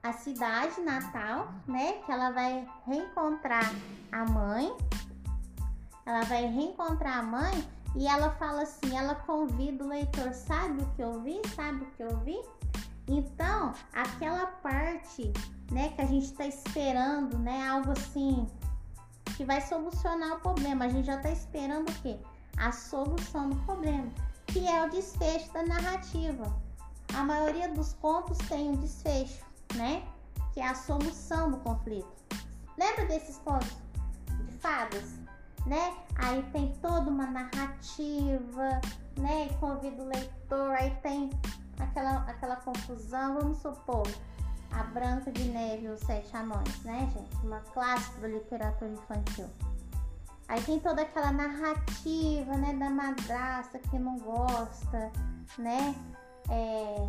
a 0.03 0.13
cidade 0.13 0.81
natal, 0.81 1.47
né? 1.65 1.93
Que 2.05 2.11
ela 2.11 2.31
vai 2.31 2.67
reencontrar 2.85 3.73
a 4.11 4.25
mãe. 4.25 4.75
Ela 6.05 6.23
vai 6.23 6.45
reencontrar 6.45 7.19
a 7.19 7.23
mãe 7.23 7.67
e 7.95 8.05
ela 8.07 8.31
fala 8.31 8.63
assim, 8.63 8.97
ela 8.97 9.15
convida 9.15 9.83
o 9.83 9.87
leitor, 9.87 10.33
sabe 10.33 10.81
o 10.81 10.85
que 10.91 11.01
eu 11.01 11.21
vi? 11.21 11.41
Sabe 11.55 11.83
o 11.83 11.91
que 11.91 12.03
eu 12.03 12.17
vi? 12.19 12.37
Então, 13.07 13.73
aquela 13.93 14.47
parte, 14.47 15.31
né, 15.71 15.89
que 15.89 16.01
a 16.01 16.05
gente 16.05 16.25
está 16.25 16.45
esperando, 16.45 17.37
né, 17.39 17.67
algo 17.67 17.91
assim 17.91 18.47
que 19.37 19.45
vai 19.45 19.61
solucionar 19.61 20.33
o 20.33 20.39
problema. 20.39 20.85
A 20.85 20.89
gente 20.89 21.05
já 21.05 21.15
está 21.15 21.29
esperando 21.29 21.89
o 21.89 21.93
quê? 22.01 22.17
A 22.57 22.71
solução 22.71 23.49
do 23.49 23.55
problema, 23.65 24.11
que 24.47 24.67
é 24.67 24.83
o 24.85 24.89
desfecho 24.89 25.51
da 25.53 25.63
narrativa. 25.63 26.59
A 27.13 27.23
maioria 27.23 27.69
dos 27.69 27.93
contos 27.93 28.37
tem 28.49 28.69
um 28.69 28.75
desfecho, 28.75 29.45
né? 29.75 30.03
Que 30.53 30.59
é 30.59 30.67
a 30.67 30.75
solução 30.75 31.51
do 31.51 31.57
conflito. 31.57 32.11
Lembra 32.77 33.05
desses 33.05 33.37
contos 33.37 33.77
de 34.45 34.51
fadas? 34.57 35.13
Né? 35.65 35.95
Aí 36.15 36.41
tem 36.53 36.73
toda 36.81 37.09
uma 37.09 37.27
narrativa, 37.27 38.81
né? 39.17 39.47
E 39.47 39.53
convida 39.55 40.01
o 40.01 40.07
leitor, 40.07 40.71
aí 40.71 40.91
tem 41.01 41.29
aquela, 41.79 42.17
aquela 42.29 42.55
confusão, 42.57 43.39
vamos 43.39 43.57
supor, 43.59 44.07
a 44.71 44.83
Branca 44.83 45.31
de 45.31 45.45
Neve 45.45 45.85
e 45.85 45.89
os 45.89 45.99
Sete 46.01 46.35
Anões, 46.35 46.83
né, 46.83 47.09
gente? 47.13 47.45
Uma 47.45 47.59
clássica 47.59 48.21
da 48.21 48.27
literatura 48.27 48.91
infantil. 48.91 49.49
Aí 50.47 50.61
tem 50.61 50.79
toda 50.79 51.01
aquela 51.01 51.31
narrativa, 51.31 52.55
né, 52.55 52.73
da 52.73 52.89
madrasta 52.89 53.79
que 53.79 53.99
não 53.99 54.17
gosta, 54.19 55.11
né? 55.57 55.93
É... 56.49 57.07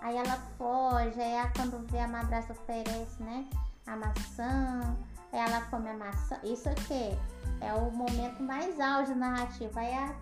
Aí 0.00 0.16
ela 0.16 0.38
foge, 0.56 1.20
aí 1.20 1.50
quando 1.54 1.86
vê 1.90 2.00
a 2.00 2.08
madrasta 2.08 2.52
oferece, 2.52 3.22
né, 3.22 3.46
a 3.86 3.96
maçã, 3.96 4.96
aí 5.32 5.40
ela 5.40 5.60
come 5.66 5.90
a 5.90 5.94
maçã. 5.94 6.36
Isso 6.42 6.68
aqui 6.68 7.16
é 7.60 7.72
o 7.74 7.90
momento 7.90 8.42
mais 8.42 8.80
auge 8.80 9.10
da 9.10 9.30
narrativa. 9.30 9.80
Aí 9.80 9.94
a 9.94 10.14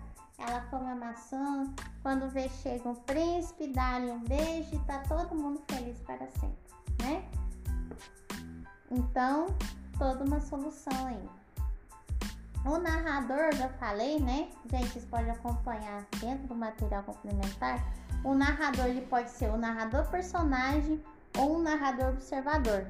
ela 0.47 0.61
come 0.69 0.89
a 0.89 0.95
maçã, 0.95 1.71
quando 2.01 2.29
vê 2.29 2.49
chega 2.49 2.87
um 2.89 2.95
príncipe, 2.95 3.67
dá-lhe 3.67 4.11
um 4.11 4.19
beijo 4.19 4.75
e 4.75 4.79
tá 4.79 4.99
todo 5.07 5.35
mundo 5.35 5.61
feliz 5.69 5.99
para 5.99 6.27
sempre, 6.31 6.57
né? 7.01 7.23
Então, 8.89 9.47
toda 9.97 10.23
uma 10.23 10.39
solução 10.39 11.07
aí. 11.07 11.29
O 12.65 12.77
narrador, 12.77 13.53
já 13.55 13.69
falei, 13.69 14.19
né? 14.19 14.49
Gente, 14.69 14.89
vocês 14.89 15.05
podem 15.05 15.31
acompanhar 15.31 16.05
dentro 16.19 16.47
do 16.47 16.55
material 16.55 17.03
complementar. 17.03 17.83
O 18.23 18.35
narrador 18.35 18.85
ele 18.85 19.01
pode 19.01 19.31
ser 19.31 19.49
o 19.49 19.57
narrador 19.57 20.05
personagem 20.11 21.03
ou 21.37 21.55
um 21.57 21.61
narrador 21.61 22.09
observador. 22.09 22.85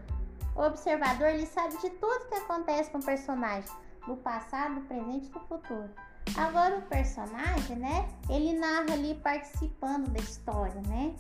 O 0.55 0.61
observador 0.63 1.29
ele 1.29 1.45
sabe 1.45 1.77
de 1.77 1.89
tudo 1.91 2.27
que 2.27 2.35
acontece 2.35 2.89
com 2.89 2.97
o 2.97 3.03
personagem, 3.03 3.71
do 4.05 4.17
passado, 4.17 4.75
do 4.75 4.81
presente 4.81 5.27
e 5.27 5.29
do 5.29 5.39
futuro. 5.41 5.89
Agora 6.37 6.77
o 6.77 6.81
personagem, 6.83 7.75
né? 7.77 8.09
Ele 8.29 8.53
narra 8.57 8.93
ali 8.93 9.15
participando 9.15 10.09
da 10.09 10.19
história, 10.19 10.81
né? 10.81 11.15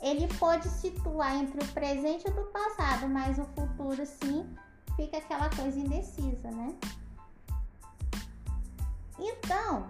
Ele 0.00 0.26
pode 0.34 0.68
situar 0.68 1.36
entre 1.36 1.64
o 1.64 1.68
presente 1.68 2.26
e 2.26 2.30
o 2.30 2.34
do 2.34 2.42
passado, 2.46 3.08
mas 3.08 3.38
o 3.38 3.44
futuro, 3.44 4.04
sim, 4.04 4.48
fica 4.96 5.18
aquela 5.18 5.48
coisa 5.50 5.78
indecisa, 5.78 6.50
né? 6.50 6.74
Então, 9.18 9.86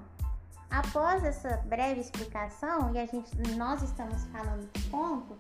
após 0.71 1.25
essa 1.25 1.57
breve 1.67 2.01
explicação, 2.01 2.95
e 2.95 2.99
a 2.99 3.07
gente, 3.07 3.35
nós 3.57 3.83
estamos 3.83 4.25
falando 4.27 4.71
de 4.73 4.91
conto, 4.91 5.37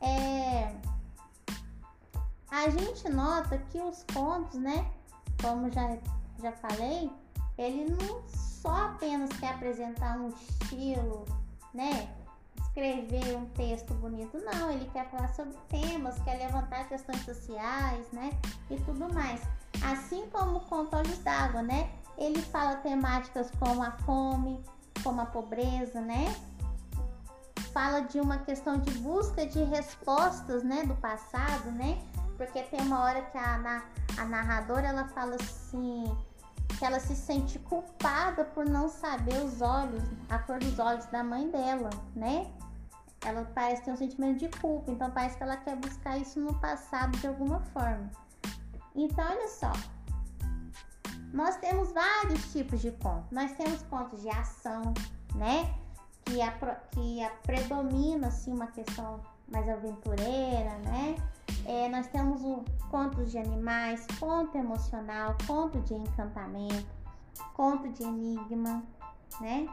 é, 0.00 0.74
a 2.50 2.68
gente 2.70 3.08
nota 3.10 3.58
que 3.58 3.78
os 3.78 4.04
contos, 4.12 4.58
né? 4.58 4.90
Como 5.42 5.70
já, 5.70 5.98
já 6.40 6.52
falei, 6.52 7.10
ele 7.56 7.90
não 7.90 8.22
só 8.28 8.86
apenas 8.86 9.30
quer 9.38 9.54
apresentar 9.54 10.18
um 10.18 10.28
estilo, 10.28 11.24
né? 11.72 12.08
Escrever 12.60 13.36
um 13.36 13.46
texto 13.50 13.94
bonito, 13.94 14.38
não, 14.38 14.70
ele 14.70 14.88
quer 14.92 15.08
falar 15.10 15.28
sobre 15.28 15.56
temas, 15.68 16.18
quer 16.22 16.38
levantar 16.38 16.88
questões 16.88 17.24
sociais, 17.24 18.06
né? 18.12 18.30
E 18.70 18.76
tudo 18.80 19.12
mais. 19.12 19.40
Assim 19.82 20.28
como 20.30 20.60
com 20.60 20.88
Olhos 20.92 21.18
d'Água, 21.18 21.62
né? 21.62 21.90
Ele 22.16 22.40
fala 22.40 22.76
temáticas 22.76 23.50
como 23.58 23.82
a 23.82 23.90
fome, 23.90 24.64
como 25.02 25.20
a 25.20 25.26
pobreza, 25.26 26.00
né? 26.00 26.34
Fala 27.72 28.00
de 28.00 28.20
uma 28.20 28.38
questão 28.38 28.78
de 28.78 28.90
busca 28.98 29.46
de 29.46 29.62
respostas, 29.64 30.62
né, 30.62 30.84
do 30.84 30.94
passado, 30.96 31.70
né? 31.72 32.00
Porque 32.36 32.62
tem 32.62 32.80
uma 32.80 33.02
hora 33.02 33.22
que 33.22 33.38
a, 33.38 33.82
a 34.16 34.24
narradora 34.24 34.88
ela 34.88 35.08
fala 35.08 35.34
assim, 35.34 36.04
que 36.78 36.84
ela 36.84 36.98
se 37.00 37.14
sente 37.14 37.58
culpada 37.60 38.44
por 38.44 38.66
não 38.66 38.88
saber 38.88 39.42
os 39.42 39.60
olhos, 39.60 40.02
a 40.28 40.38
cor 40.38 40.58
dos 40.58 40.78
olhos 40.78 41.06
da 41.06 41.22
mãe 41.22 41.48
dela, 41.50 41.90
né? 42.14 42.50
Ela 43.24 43.50
parece 43.54 43.82
ter 43.82 43.92
um 43.92 43.96
sentimento 43.96 44.38
de 44.38 44.48
culpa, 44.58 44.90
então 44.90 45.10
parece 45.10 45.36
que 45.36 45.42
ela 45.42 45.56
quer 45.56 45.76
buscar 45.76 46.18
isso 46.18 46.38
no 46.40 46.54
passado 46.60 47.16
de 47.18 47.26
alguma 47.26 47.60
forma. 47.60 48.10
Então, 48.94 49.24
olha 49.24 49.48
só. 49.48 49.72
Nós 51.32 51.56
temos 51.56 51.90
vários 51.90 52.52
tipos 52.52 52.80
de 52.80 52.92
contos. 52.92 53.30
Nós 53.32 53.52
temos 53.52 53.82
contos 53.84 54.22
de 54.22 54.28
ação, 54.28 54.94
né? 55.34 55.74
Que, 56.24 56.40
a, 56.40 56.52
que 56.90 57.22
a 57.22 57.30
predomina 57.30 58.28
assim, 58.28 58.52
uma 58.52 58.68
questão 58.68 59.20
mais 59.48 59.68
aventureira, 59.68 60.78
né? 60.78 61.16
É, 61.66 61.88
nós 61.88 62.06
temos 62.08 62.42
o 62.42 62.64
contos 62.90 63.30
de 63.30 63.38
animais, 63.38 64.06
conto 64.20 64.56
emocional, 64.56 65.36
conto 65.46 65.80
de 65.80 65.94
encantamento, 65.94 66.86
conto 67.54 67.88
de 67.88 68.02
enigma, 68.02 68.82
né? 69.40 69.68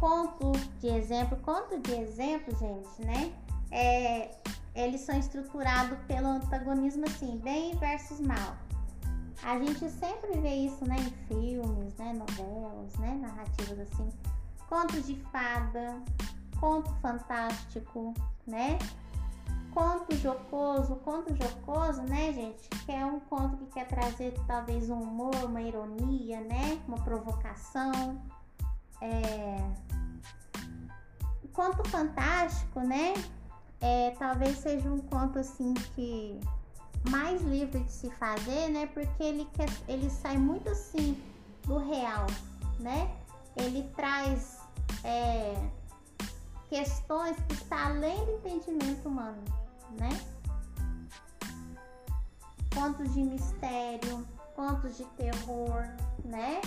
Conto 0.00 0.52
de 0.80 0.88
exemplo, 0.88 1.36
conto 1.38 1.78
de 1.80 1.92
exemplo, 1.92 2.56
gente, 2.56 3.04
né? 3.04 3.32
É, 3.70 4.34
eles 4.74 5.00
são 5.02 5.18
estruturados 5.18 5.98
pelo 6.06 6.28
antagonismo 6.28 7.04
assim, 7.06 7.38
bem 7.38 7.74
versus 7.76 8.20
mal. 8.20 8.56
A 9.42 9.58
gente 9.58 9.90
sempre 9.90 10.38
vê 10.40 10.54
isso, 10.54 10.84
né, 10.86 10.96
em 10.98 11.10
filmes, 11.26 11.94
né, 11.96 12.12
novelas, 12.12 12.92
né, 12.96 13.14
narrativas 13.20 13.78
assim. 13.80 14.08
Contos 14.68 15.06
de 15.06 15.14
fada, 15.30 16.02
conto 16.60 16.92
fantástico, 17.00 18.14
né? 18.46 18.78
Conto 19.72 20.16
jocoso, 20.16 20.96
conto 20.96 21.34
jocoso, 21.36 22.02
né, 22.02 22.32
gente? 22.32 22.68
Que 22.84 22.92
é 22.92 23.04
um 23.04 23.20
conto 23.20 23.58
que 23.58 23.66
quer 23.66 23.86
trazer 23.86 24.32
talvez 24.46 24.88
um 24.88 25.02
humor, 25.02 25.34
uma 25.44 25.60
ironia, 25.60 26.40
né? 26.40 26.80
Uma 26.88 26.98
provocação. 26.98 28.20
É... 29.02 29.58
Conto 31.52 31.88
fantástico, 31.88 32.80
né? 32.80 33.14
É, 33.80 34.14
talvez 34.18 34.58
seja 34.58 34.90
um 34.90 34.98
conto 34.98 35.38
assim 35.38 35.74
que 35.94 36.40
mais 37.10 37.42
livre 37.42 37.80
de 37.80 37.92
se 37.92 38.10
fazer, 38.10 38.68
né? 38.70 38.86
Porque 38.86 39.22
ele 39.22 39.46
quer, 39.52 39.68
ele 39.86 40.08
sai 40.10 40.38
muito 40.38 40.68
assim 40.70 41.22
do 41.64 41.78
real, 41.78 42.26
né? 42.80 43.10
Ele 43.56 43.82
traz 43.94 44.58
é, 45.04 45.54
questões 46.68 47.36
que 47.48 47.54
estão 47.54 47.78
além 47.78 48.24
do 48.24 48.32
entendimento 48.32 49.08
humano, 49.08 49.42
né? 49.98 50.08
Contos 52.74 53.12
de 53.14 53.22
mistério, 53.22 54.26
contos 54.54 54.96
de 54.96 55.04
terror, 55.16 55.88
né? 56.24 56.60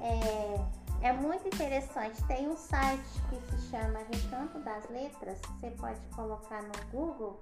É, 0.00 1.08
é 1.08 1.12
muito 1.12 1.46
interessante. 1.46 2.22
Tem 2.24 2.48
um 2.48 2.56
site 2.56 3.02
que 3.28 3.56
se 3.56 3.70
chama 3.70 3.98
Recanto 4.10 4.58
das 4.60 4.88
Letras. 4.88 5.38
Você 5.60 5.70
pode 5.72 6.00
colocar 6.14 6.62
no 6.62 6.72
Google 6.90 7.40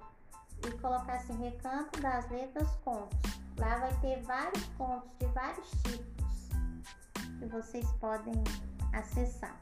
e 0.67 0.71
colocar 0.79 1.13
assim 1.13 1.33
Recanto 1.41 1.99
das 2.01 2.29
Letras 2.29 2.69
Contos. 2.83 3.17
Lá 3.57 3.77
vai 3.77 3.93
ter 4.01 4.21
vários 4.23 4.63
contos 4.77 5.09
de 5.19 5.25
vários 5.27 5.69
tipos 5.83 6.49
que 7.39 7.45
vocês 7.45 7.89
podem 7.99 8.33
acessar. 8.93 9.57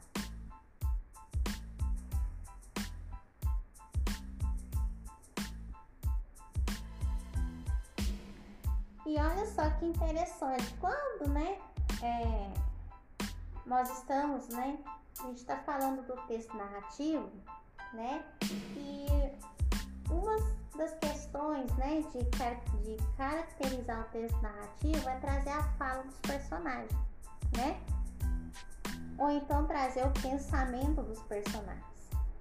E 9.12 9.16
olha 9.18 9.44
só 9.44 9.68
que 9.72 9.84
interessante, 9.84 10.74
quando, 10.80 11.28
né, 11.28 11.58
é, 12.02 12.50
nós 13.66 13.98
estamos, 13.98 14.48
né, 14.48 14.78
a 15.20 15.22
gente 15.24 15.36
está 15.36 15.58
falando 15.58 16.00
do 16.06 16.16
texto 16.28 16.56
narrativo, 16.56 17.30
né, 17.92 18.24
e 18.74 19.06
uma 20.10 20.34
das 20.78 20.94
questões, 20.94 21.70
né, 21.76 22.02
de, 22.10 22.24
de 22.24 22.96
caracterizar 23.18 24.00
o 24.00 24.04
texto 24.04 24.40
narrativo 24.40 25.06
é 25.06 25.20
trazer 25.20 25.50
a 25.50 25.62
fala 25.74 26.04
dos 26.04 26.16
personagens, 26.20 26.98
né, 27.54 27.78
ou 29.18 29.30
então 29.30 29.66
trazer 29.66 30.06
o 30.06 30.10
pensamento 30.22 31.02
dos 31.02 31.20
personagens. 31.24 31.84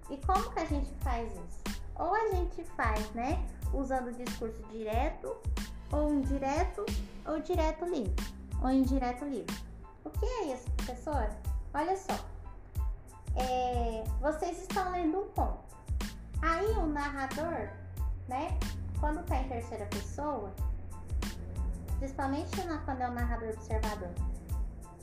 E 0.10 0.16
como 0.26 0.50
que 0.54 0.60
a 0.62 0.66
gente 0.66 0.94
faz 1.02 1.30
isso? 1.34 1.82
Ou 1.96 2.16
a 2.16 2.30
gente 2.30 2.64
faz, 2.78 3.12
né, 3.12 3.46
usando 3.74 4.08
o 4.08 4.14
discurso 4.14 4.64
direto, 4.70 5.36
ou 5.92 6.14
indireto, 6.14 6.86
ou 7.26 7.40
direto 7.40 7.86
livre, 7.86 8.16
ou 8.62 8.70
indireto 8.70 9.26
livre. 9.26 9.56
O 10.04 10.10
que 10.10 10.26
é 10.26 10.54
isso, 10.54 10.70
professora? 10.72 11.36
Olha 11.74 11.96
só. 11.98 12.14
É, 13.36 14.04
vocês 14.20 14.62
estão 14.62 14.92
lendo 14.92 15.20
um 15.20 15.30
conto. 15.30 15.60
Aí 16.42 16.66
o 16.74 16.88
narrador, 16.88 17.70
né, 18.28 18.58
quando 19.00 19.22
está 19.22 19.38
em 19.38 19.48
terceira 19.48 19.86
pessoa, 19.86 20.52
principalmente 22.00 22.50
quando 22.86 23.02
é 23.02 23.10
o 23.10 23.14
narrador 23.14 23.50
observador, 23.50 24.10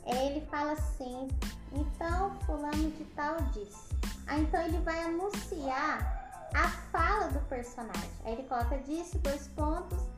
ele 0.05 0.45
fala 0.47 0.73
assim, 0.73 1.27
então 1.71 2.35
fulano 2.41 2.91
de 2.91 3.03
tal 3.15 3.37
disse. 3.53 3.89
Aí 4.27 4.41
então 4.43 4.61
ele 4.61 4.79
vai 4.79 5.03
anunciar 5.03 6.49
a 6.53 6.67
fala 6.91 7.29
do 7.29 7.39
personagem. 7.47 8.09
Aí 8.25 8.33
ele 8.33 8.43
coloca 8.43 8.77
disse, 8.79 9.17
dois 9.19 9.47
pontos, 9.49 10.08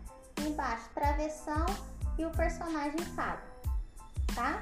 embaixo 0.47 0.89
travessão 0.93 1.65
e 2.17 2.25
o 2.25 2.31
personagem 2.31 2.99
fala, 3.15 3.41
tá? 4.35 4.61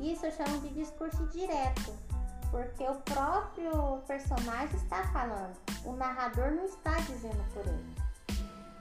Isso 0.00 0.26
eu 0.26 0.32
chamo 0.32 0.60
de 0.60 0.70
discurso 0.70 1.26
direto, 1.26 1.96
porque 2.50 2.84
o 2.84 2.94
próprio 2.96 3.98
personagem 4.06 4.76
está 4.76 5.02
falando, 5.08 5.56
o 5.84 5.92
narrador 5.92 6.52
não 6.52 6.64
está 6.64 6.94
dizendo 7.00 7.44
por 7.52 7.66
ele. 7.66 7.96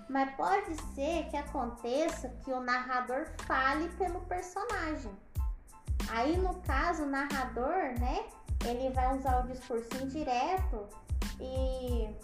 Mas 0.09 0.33
pode 0.35 0.75
ser 0.93 1.27
que 1.29 1.35
aconteça 1.35 2.29
que 2.43 2.51
o 2.51 2.61
narrador 2.61 3.27
fale 3.45 3.89
pelo 3.97 4.21
personagem. 4.21 5.11
Aí, 6.09 6.37
no 6.37 6.53
caso, 6.61 7.03
o 7.03 7.09
narrador, 7.09 7.99
né, 7.99 8.25
ele 8.65 8.89
vai 8.93 9.17
usar 9.17 9.43
o 9.43 9.47
discurso 9.47 9.89
indireto 10.01 10.87
e 11.39 12.15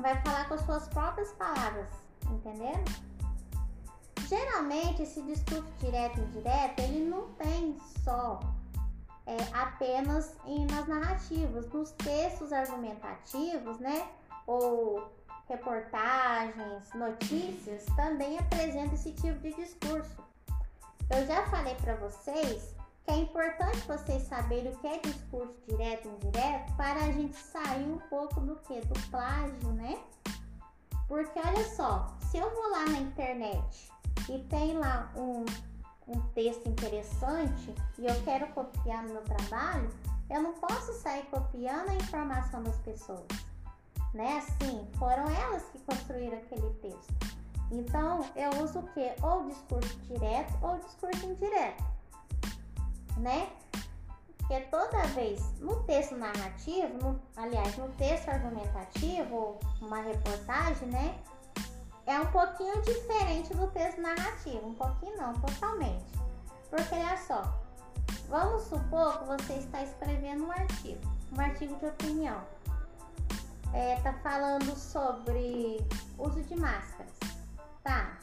vai 0.00 0.20
falar 0.22 0.48
com 0.48 0.54
as 0.54 0.62
suas 0.62 0.88
próprias 0.88 1.32
palavras, 1.32 1.86
entendendo? 2.28 3.10
Geralmente, 4.28 5.02
esse 5.02 5.22
discurso 5.22 5.72
direto 5.80 6.18
e 6.18 6.22
indireto, 6.22 6.78
ele 6.80 7.08
não 7.08 7.28
tem 7.34 7.76
só 8.04 8.40
é, 9.26 9.36
apenas 9.52 10.36
em, 10.46 10.66
nas 10.66 10.86
narrativas, 10.86 11.68
nos 11.72 11.90
textos 11.92 12.52
argumentativos, 12.52 13.78
né, 13.78 14.08
ou 14.46 15.10
reportagens, 15.48 16.92
notícias, 16.94 17.84
também 17.96 18.38
apresenta 18.38 18.94
esse 18.94 19.12
tipo 19.12 19.38
de 19.40 19.52
discurso. 19.54 20.16
Eu 21.10 21.26
já 21.26 21.44
falei 21.46 21.74
para 21.76 21.96
vocês 21.96 22.76
que 23.04 23.10
é 23.10 23.16
importante 23.16 23.78
vocês 23.78 24.22
saberem 24.22 24.72
o 24.72 24.76
que 24.76 24.86
é 24.86 24.98
discurso 24.98 25.54
direto 25.66 26.06
e 26.06 26.26
indireto 26.26 26.76
para 26.76 27.00
a 27.00 27.12
gente 27.12 27.36
sair 27.36 27.84
um 27.84 27.98
pouco 28.08 28.40
do 28.40 28.54
que? 28.56 28.80
Do 28.80 29.08
plágio, 29.10 29.72
né? 29.72 29.98
Porque 31.10 31.38
olha 31.38 31.68
só, 31.74 32.06
se 32.30 32.38
eu 32.38 32.48
vou 32.48 32.70
lá 32.70 32.86
na 32.86 32.98
internet 32.98 33.92
e 34.28 34.38
tem 34.44 34.78
lá 34.78 35.12
um, 35.16 35.44
um 36.08 36.20
texto 36.34 36.66
interessante 36.68 37.74
e 37.98 38.06
eu 38.06 38.22
quero 38.22 38.46
copiar 38.54 39.02
no 39.02 39.14
meu 39.14 39.22
trabalho, 39.22 39.90
eu 40.30 40.40
não 40.40 40.52
posso 40.54 40.94
sair 40.94 41.24
copiando 41.24 41.90
a 41.90 41.94
informação 41.96 42.62
das 42.62 42.78
pessoas 42.78 43.26
né? 44.14 44.38
Assim, 44.38 44.86
foram 44.98 45.28
elas 45.30 45.62
que 45.70 45.78
construíram 45.80 46.38
aquele 46.38 46.70
texto. 46.82 47.14
Então, 47.70 48.24
eu 48.34 48.62
uso 48.62 48.80
o 48.80 48.88
que? 48.88 49.12
Ou 49.22 49.46
discurso 49.46 49.96
direto 50.00 50.52
ou 50.62 50.78
discurso 50.78 51.26
indireto, 51.26 51.84
né? 53.18 53.48
Porque 54.50 54.66
toda 54.66 55.06
vez 55.14 55.40
no 55.60 55.76
texto 55.84 56.16
narrativo, 56.16 56.98
no, 57.00 57.22
aliás, 57.36 57.76
no 57.76 57.88
texto 57.90 58.30
argumentativo, 58.30 59.60
uma 59.80 60.00
reportagem, 60.02 60.88
né? 60.88 61.16
É 62.04 62.18
um 62.18 62.26
pouquinho 62.32 62.82
diferente 62.82 63.54
do 63.54 63.68
texto 63.68 64.00
narrativo, 64.00 64.66
um 64.66 64.74
pouquinho 64.74 65.16
não, 65.16 65.34
totalmente. 65.34 66.04
Porque 66.68 66.94
olha 66.96 67.16
só, 67.16 67.60
vamos 68.28 68.64
supor 68.64 69.20
que 69.20 69.26
você 69.26 69.52
está 69.52 69.84
escrevendo 69.84 70.44
um 70.44 70.50
artigo, 70.50 71.00
um 71.32 71.40
artigo 71.40 71.76
de 71.76 71.86
opinião 71.86 72.42
é, 73.72 74.00
tá 74.00 74.12
falando 74.14 74.74
sobre 74.74 75.78
uso 76.18 76.42
de 76.42 76.56
máscaras, 76.56 77.12
tá? 77.84 78.18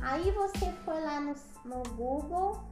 Aí 0.00 0.32
você 0.32 0.72
foi 0.84 1.00
lá 1.00 1.20
no, 1.20 1.36
no 1.64 1.82
Google 1.90 2.71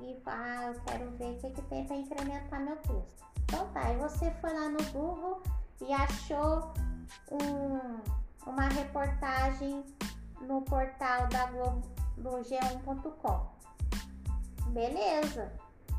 e 0.00 0.20
ah, 0.26 0.72
eu 0.72 0.80
quero 0.80 1.10
ver 1.12 1.32
o 1.32 1.38
que, 1.38 1.50
que 1.50 1.62
tem 1.62 1.86
para 1.86 1.96
incrementar 1.96 2.60
meu 2.60 2.76
texto. 2.76 3.24
Então 3.44 3.66
tá, 3.68 3.86
aí 3.86 3.96
você 3.96 4.30
foi 4.40 4.52
lá 4.52 4.68
no 4.68 4.82
Google 4.90 5.42
e 5.80 5.92
achou 5.92 6.72
um, 7.30 8.50
uma 8.50 8.68
reportagem 8.68 9.84
no 10.40 10.62
portal 10.62 11.26
da 11.28 11.46
Globo 11.46 11.82
do 12.16 12.30
G1.com. 12.30 13.54
Beleza. 14.68 15.52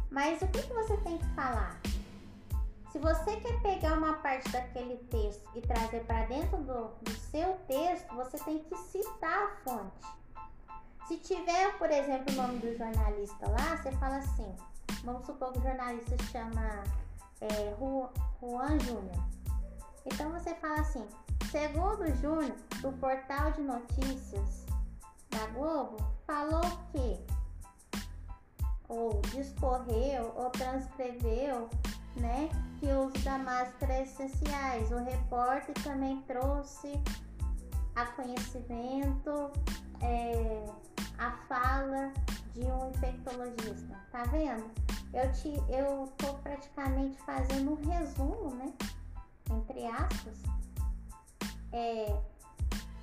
Mas 0.10 0.42
o 0.42 0.48
que, 0.48 0.62
que 0.62 0.74
você 0.74 0.98
tem 0.98 1.18
que 1.18 1.28
falar? 1.34 1.80
Se 2.92 3.00
você 3.00 3.36
quer 3.42 3.62
pegar 3.62 3.98
uma 3.98 4.14
parte 4.14 4.50
daquele 4.50 4.98
texto 5.10 5.44
e 5.54 5.62
trazer 5.62 6.06
para 6.06 6.26
dentro 6.28 6.58
do, 6.60 6.88
do 7.02 7.12
seu 7.12 7.58
texto, 7.68 8.16
você 8.16 8.38
tem 8.46 8.60
que 8.60 8.78
citar 8.78 9.44
a 9.44 9.56
fonte. 9.64 10.16
Se 11.08 11.18
tiver, 11.18 11.78
por 11.78 11.92
exemplo, 11.92 12.34
o 12.34 12.36
nome 12.36 12.60
do 12.60 12.76
jornalista 12.76 13.48
lá, 13.50 13.78
você 13.78 13.92
fala 13.94 14.18
assim: 14.18 14.56
vamos 15.04 15.26
supor 15.26 15.52
que 15.54 15.60
o 15.60 15.62
jornalista 15.62 16.18
se 16.18 16.32
chama 16.32 16.84
é, 17.42 17.76
Juan 18.42 18.80
Júnior. 18.80 19.24
Então 20.06 20.32
você 20.32 20.56
fala 20.56 20.80
assim: 20.80 21.06
segundo 21.52 22.08
Júnior, 22.16 22.56
do 22.82 22.92
portal 22.94 23.52
de 23.52 23.62
notícias 23.62 24.66
da 25.30 25.46
Globo, 25.54 25.98
falou 26.26 26.64
que, 26.92 27.20
ou 28.88 29.22
discorreu, 29.32 30.34
ou 30.36 30.50
transcreveu 30.50 31.70
né, 32.16 32.50
que 32.80 32.88
o 32.88 33.08
uso 33.08 33.20
da 33.20 33.38
máscara 33.38 33.94
é 33.94 34.04
essenciais. 34.04 34.92
O 34.92 34.98
repórter 34.98 35.76
também 35.84 36.22
trouxe 36.24 37.00
a 37.96 38.06
conhecimento 38.08 39.52
é, 40.02 40.66
a 41.18 41.32
fala 41.48 42.12
de 42.54 42.62
um 42.62 42.90
infectologista. 42.90 44.00
Tá 44.12 44.24
vendo? 44.26 44.70
Eu, 45.14 45.32
te, 45.34 45.54
eu 45.70 46.12
tô 46.18 46.34
praticamente 46.36 47.18
fazendo 47.20 47.72
um 47.72 47.90
resumo, 47.90 48.56
né? 48.56 48.74
Entre 49.50 49.86
aspas, 49.86 50.38
é, 51.72 52.20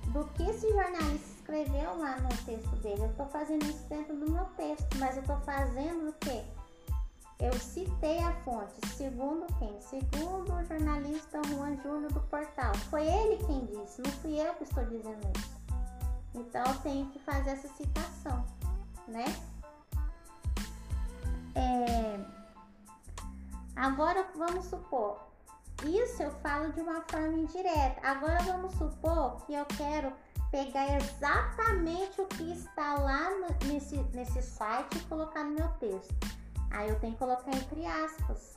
do 0.07 0.25
que 0.33 0.43
esse 0.43 0.69
jornalista 0.71 1.33
escreveu 1.37 1.97
lá 1.97 2.17
no 2.19 2.29
texto 2.45 2.75
dele. 2.81 3.03
Eu 3.03 3.13
tô 3.13 3.25
fazendo 3.25 3.65
isso 3.65 3.83
dentro 3.87 4.15
do 4.15 4.31
meu 4.31 4.45
texto, 4.57 4.97
mas 4.97 5.17
eu 5.17 5.23
tô 5.23 5.37
fazendo 5.37 6.09
o 6.09 6.13
quê? 6.13 6.43
Eu 7.39 7.53
citei 7.53 8.19
a 8.19 8.31
fonte, 8.43 8.73
segundo 8.95 9.47
quem? 9.57 9.81
Segundo 9.81 10.53
o 10.53 10.63
jornalista 10.63 11.41
Juan 11.47 11.75
Júnior 11.77 12.11
do 12.13 12.21
portal. 12.21 12.73
Foi 12.89 13.05
ele 13.05 13.43
quem 13.45 13.65
disse, 13.65 14.01
não 14.01 14.11
fui 14.21 14.39
eu 14.39 14.53
que 14.53 14.63
estou 14.63 14.85
dizendo 14.85 15.19
isso. 15.35 15.62
Então 16.35 16.63
eu 16.65 16.75
tenho 16.79 17.05
que 17.09 17.19
fazer 17.19 17.51
essa 17.51 17.67
citação, 17.69 18.45
né? 19.07 19.25
É... 21.55 22.19
Agora 23.75 24.25
vamos 24.35 24.65
supor, 24.65 25.19
isso 25.83 26.23
eu 26.23 26.31
falo 26.39 26.71
de 26.71 26.81
uma 26.81 27.01
forma 27.01 27.37
indireta. 27.37 27.99
Agora 28.07 28.41
vamos 28.43 28.73
supor 28.75 29.45
que 29.45 29.53
eu 29.53 29.65
quero 29.65 30.13
pegar 30.49 30.95
exatamente 30.95 32.21
o 32.21 32.27
que 32.27 32.51
está 32.51 32.93
lá 32.95 33.29
nesse, 33.65 33.97
nesse 34.13 34.41
site 34.41 34.97
e 34.97 35.01
colocar 35.01 35.43
no 35.43 35.51
meu 35.51 35.67
texto. 35.79 36.15
Aí 36.71 36.89
eu 36.89 36.99
tenho 36.99 37.13
que 37.13 37.19
colocar 37.19 37.51
entre 37.51 37.85
aspas. 37.85 38.55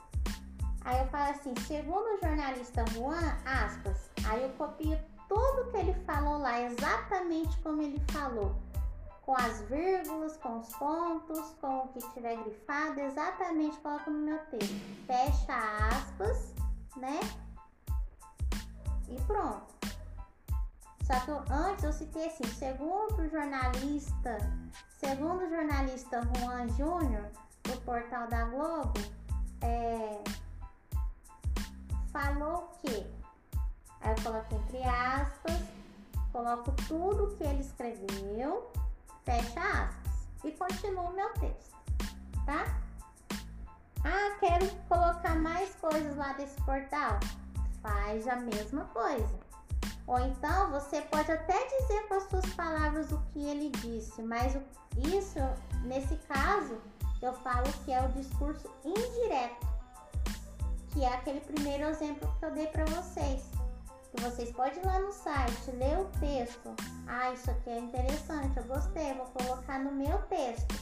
Aí 0.83 1.01
eu 1.01 1.07
falo 1.09 1.31
assim, 1.31 1.55
segundo 1.67 2.15
o 2.15 2.21
jornalista 2.23 2.85
Juan, 2.93 3.37
aspas. 3.45 4.11
Aí 4.29 4.43
eu 4.43 4.51
copio 4.51 4.99
tudo 5.29 5.71
que 5.71 5.77
ele 5.77 5.95
falou 6.05 6.39
lá, 6.39 6.61
exatamente 6.61 7.59
como 7.59 7.83
ele 7.83 8.03
falou. 8.11 8.55
Com 9.23 9.35
as 9.35 9.61
vírgulas, 9.63 10.37
com 10.37 10.61
os 10.61 10.69
pontos, 10.77 11.55
com 11.61 11.79
o 11.79 11.89
que 11.89 11.99
tiver 12.13 12.37
grifado, 12.37 13.01
exatamente 13.01 13.77
coloco 13.79 14.11
no 14.11 14.19
meu 14.19 14.39
texto. 14.47 14.75
Fecha 15.07 15.89
aspas, 15.89 16.55
né? 16.97 17.19
E 19.09 19.21
pronto. 19.23 19.75
Só 21.03 21.21
que 21.21 21.31
eu, 21.31 21.45
antes 21.51 21.85
eu 21.85 21.93
citei 21.93 22.27
assim, 22.27 22.47
segundo 22.47 23.19
o 23.19 23.29
jornalista, 23.29 24.39
segundo 24.99 25.45
o 25.45 25.49
jornalista 25.49 26.21
Juan 26.23 26.69
Júnior, 26.71 27.31
do 27.63 27.81
portal 27.83 28.29
da 28.29 28.45
Globo 28.45 28.93
é, 29.61 30.23
falou 32.13 32.73
que 32.81 33.07
aí 34.01 34.15
eu 34.17 34.23
coloco 34.23 34.55
entre 34.55 34.83
aspas, 34.83 35.61
coloco 36.33 36.73
tudo 36.89 37.35
que 37.37 37.45
ele 37.45 37.61
escreveu, 37.61 38.71
fecha 39.25 39.61
aspas 39.61 40.29
e 40.45 40.53
continuo 40.53 41.13
meu 41.13 41.33
texto, 41.35 41.77
tá? 42.45 42.81
Ah, 44.05 44.37
quero 44.39 44.69
colocar 44.89 45.07
colocar 45.27 45.35
mais 45.37 45.75
coisas 45.77 46.17
lá 46.17 46.33
desse 46.35 46.61
portal? 46.63 47.19
Faz 47.83 48.29
a 48.29 48.37
mesma 48.37 48.85
coisa. 48.87 49.39
Ou 50.07 50.19
então 50.21 50.71
você 50.71 51.01
pode 51.03 51.33
até 51.33 51.67
dizer 51.67 52.07
com 52.07 52.15
as 52.15 52.29
suas 52.29 52.47
palavras 52.55 53.11
o 53.11 53.21
que 53.33 53.45
ele 53.45 53.71
disse, 53.71 54.23
mas 54.23 54.57
isso, 54.97 55.39
nesse 55.83 56.17
caso, 56.29 56.79
eu 57.21 57.33
falo 57.33 57.67
que 57.85 57.93
é 57.93 58.01
o 58.03 58.09
discurso 58.13 58.71
indireto, 58.85 59.67
que 60.91 61.05
é 61.05 61.13
aquele 61.13 61.41
primeiro 61.41 61.85
exemplo 61.85 62.33
que 62.39 62.45
eu 62.45 62.53
dei 62.53 62.69
para 62.69 62.85
vocês. 62.85 63.43
Que 64.17 64.23
vocês 64.23 64.51
podem 64.53 64.79
ir 64.79 64.87
lá 64.87 64.99
no 64.99 65.13
site, 65.13 65.71
ler 65.73 65.99
o 65.99 66.07
texto. 66.19 66.75
Ah, 67.07 67.33
isso 67.33 67.51
aqui 67.51 67.69
é 67.69 67.79
interessante, 67.79 68.57
eu 68.57 68.65
gostei, 68.65 69.13
vou 69.13 69.27
colocar 69.27 69.79
no 69.79 69.93
meu 69.93 70.17
texto. 70.23 70.75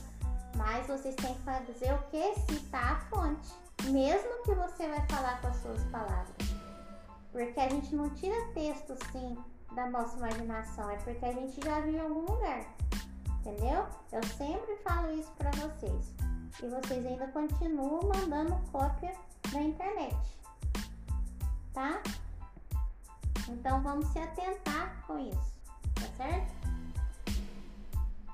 Mas 0.57 0.87
vocês 0.87 1.17
têm 1.17 1.35
que 1.35 1.43
fazer 1.43 1.93
o 1.93 1.99
que? 2.11 2.35
Citar 2.53 2.93
a 2.93 3.01
fonte. 3.07 3.53
Mesmo 3.91 4.43
que 4.45 4.55
você 4.55 4.89
vai 4.89 5.05
falar 5.09 5.41
com 5.41 5.49
as 5.49 5.57
suas 5.57 5.83
palavras. 5.85 6.37
Porque 7.33 7.59
a 7.59 7.69
gente 7.69 7.95
não 7.97 8.09
tira 8.11 8.37
texto 8.55 8.95
sim 9.11 9.37
da 9.75 9.91
nossa 9.91 10.17
imaginação, 10.17 10.89
é 10.91 10.97
porque 10.99 11.27
a 11.27 11.33
gente 11.33 11.61
já 11.65 11.81
viu 11.81 11.95
em 11.95 12.01
algum 12.01 12.33
lugar. 12.33 12.65
Entendeu? 13.41 13.85
Eu 14.13 14.23
sempre 14.23 14.77
falo 14.77 15.11
isso 15.11 15.33
para 15.33 15.51
vocês. 15.51 16.15
E 16.63 16.69
vocês 16.69 17.05
ainda 17.05 17.27
continuam 17.29 18.01
mandando 18.05 18.57
cópia 18.71 19.13
na 19.53 19.61
internet. 19.61 20.39
Tá? 21.73 22.01
Então 23.49 23.83
vamos 23.83 24.07
se 24.09 24.19
atentar 24.19 25.03
com 25.07 25.19
isso, 25.19 25.55
tá 25.95 26.07
certo? 26.17 26.53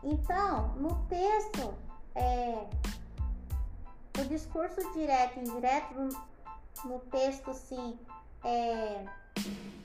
Então, 0.03 0.69
no 0.77 0.95
texto, 1.09 1.75
é, 2.15 2.67
o 4.19 4.25
discurso 4.25 4.81
direto 4.93 5.39
e 5.39 5.41
indireto, 5.41 5.95
no, 5.95 6.91
no 6.91 6.99
texto, 7.11 7.53
sim, 7.53 7.99
é, 8.45 9.05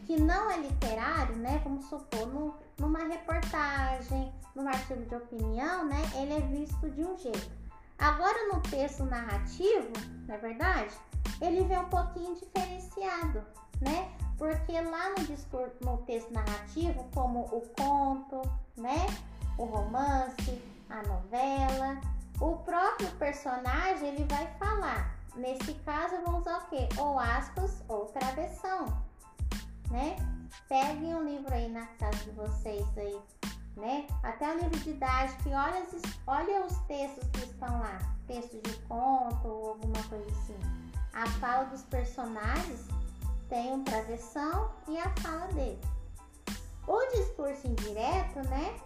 que 0.05 0.19
não 0.19 0.49
é 0.51 0.57
literário, 0.57 1.36
né? 1.38 1.59
Vamos 1.63 1.86
supor, 1.86 2.28
no, 2.28 2.55
numa 2.80 2.99
reportagem, 2.99 4.32
num 4.55 4.67
artigo 4.67 5.03
de 5.03 5.15
opinião, 5.15 5.86
né? 5.86 6.01
Ele 6.15 6.34
é 6.34 6.41
visto 6.41 6.89
de 6.89 7.03
um 7.03 7.17
jeito. 7.17 7.65
Agora 7.97 8.53
no 8.53 8.61
texto 8.61 9.03
narrativo, 9.05 9.91
não 10.28 10.36
é 10.36 10.38
verdade? 10.38 10.95
Ele 11.41 11.63
vem 11.63 11.78
um 11.78 11.89
pouquinho 11.89 12.36
diferenciado, 12.36 13.43
né? 13.82 14.11
Porque 14.38 14.79
lá 14.81 15.09
no 15.09 15.25
discurso, 15.25 15.75
no 15.81 15.97
texto 15.99 16.31
narrativo, 16.31 17.05
como 17.13 17.41
o 17.41 17.61
conto, 17.77 18.41
né? 18.77 19.05
O 19.57 19.65
romance, 19.65 20.61
a 20.89 21.01
novela, 21.03 21.99
o 22.41 22.57
próprio 22.57 23.09
personagem 23.11 24.09
ele 24.09 24.25
vai 24.25 24.45
falar 24.59 25.15
Nesse 25.36 25.73
caso, 25.86 26.15
vou 26.25 26.39
usar 26.39 26.59
o 26.59 26.69
quê? 26.69 26.88
Ou 26.97 27.19
aspas 27.19 27.83
ou 27.89 28.05
travessão, 28.05 28.86
né? 29.91 30.15
Peguem 30.69 31.13
um 31.13 31.25
livro 31.25 31.53
aí 31.53 31.67
na 31.67 31.86
casa 31.88 32.17
de 32.23 32.31
vocês 32.31 32.86
aí, 32.97 33.19
né? 33.75 34.07
Até 34.23 34.49
o 34.49 34.59
livro 34.59 34.79
didático, 34.79 35.49
olha, 35.49 35.86
olha 36.25 36.65
os 36.65 36.77
textos 36.88 37.27
que 37.31 37.39
estão 37.39 37.81
lá. 37.81 37.99
Texto 38.27 38.61
de 38.61 38.77
conto 38.83 39.45
ou 39.45 39.69
alguma 39.71 40.01
coisa 40.03 40.25
assim. 40.31 40.57
A 41.11 41.27
fala 41.41 41.65
dos 41.65 41.83
personagens 41.83 42.88
tem 43.49 43.73
um 43.73 43.83
travessão 43.83 44.71
e 44.87 44.97
a 44.97 45.09
fala 45.17 45.47
dele. 45.53 45.79
O 46.87 46.99
discurso 47.15 47.67
indireto, 47.67 48.39
né? 48.49 48.79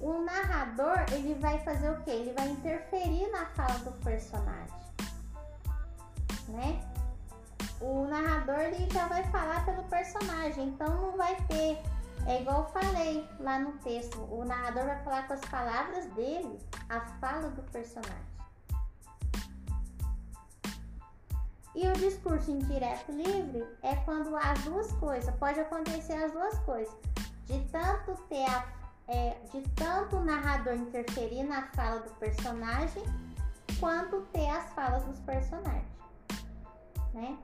O 0.00 0.24
narrador, 0.24 1.04
ele 1.12 1.34
vai 1.34 1.58
fazer 1.60 1.90
o 1.90 2.02
quê? 2.02 2.10
Ele 2.10 2.32
vai 2.32 2.48
interferir 2.48 3.30
na 3.30 3.46
fala 3.46 3.78
do 3.78 3.92
personagem 4.04 4.84
né? 6.48 6.80
O 7.80 8.06
narrador 8.06 8.58
ele 8.60 8.88
já 8.90 9.06
vai 9.06 9.22
falar 9.30 9.64
pelo 9.64 9.82
personagem, 9.84 10.68
então 10.68 10.88
não 10.88 11.16
vai 11.16 11.34
ter. 11.48 11.78
É 12.26 12.40
igual 12.40 12.62
eu 12.62 12.80
falei 12.80 13.28
lá 13.40 13.58
no 13.58 13.72
texto, 13.78 14.18
o 14.30 14.44
narrador 14.44 14.84
vai 14.84 15.04
falar 15.04 15.26
com 15.26 15.34
as 15.34 15.40
palavras 15.42 16.06
dele, 16.12 16.58
a 16.88 17.00
fala 17.20 17.50
do 17.50 17.62
personagem. 17.70 18.33
E 21.74 21.88
o 21.88 21.92
discurso 21.94 22.50
indireto 22.50 23.10
livre 23.10 23.66
é 23.82 23.96
quando 23.96 24.36
as 24.36 24.62
duas 24.62 24.92
coisas, 24.92 25.34
pode 25.36 25.58
acontecer 25.58 26.14
as 26.14 26.32
duas 26.32 26.58
coisas, 26.60 26.94
de 27.46 27.60
tanto 27.70 28.14
ter 28.28 28.44
a, 28.44 28.64
é, 29.08 29.36
de 29.52 29.60
tanto 29.70 30.16
o 30.16 30.24
narrador 30.24 30.74
interferir 30.74 31.42
na 31.42 31.62
fala 31.68 32.00
do 32.00 32.10
personagem, 32.14 33.02
quanto 33.80 34.20
ter 34.32 34.48
as 34.50 34.72
falas 34.72 35.04
dos 35.04 35.18
personagens 35.20 35.94
né? 37.14 37.38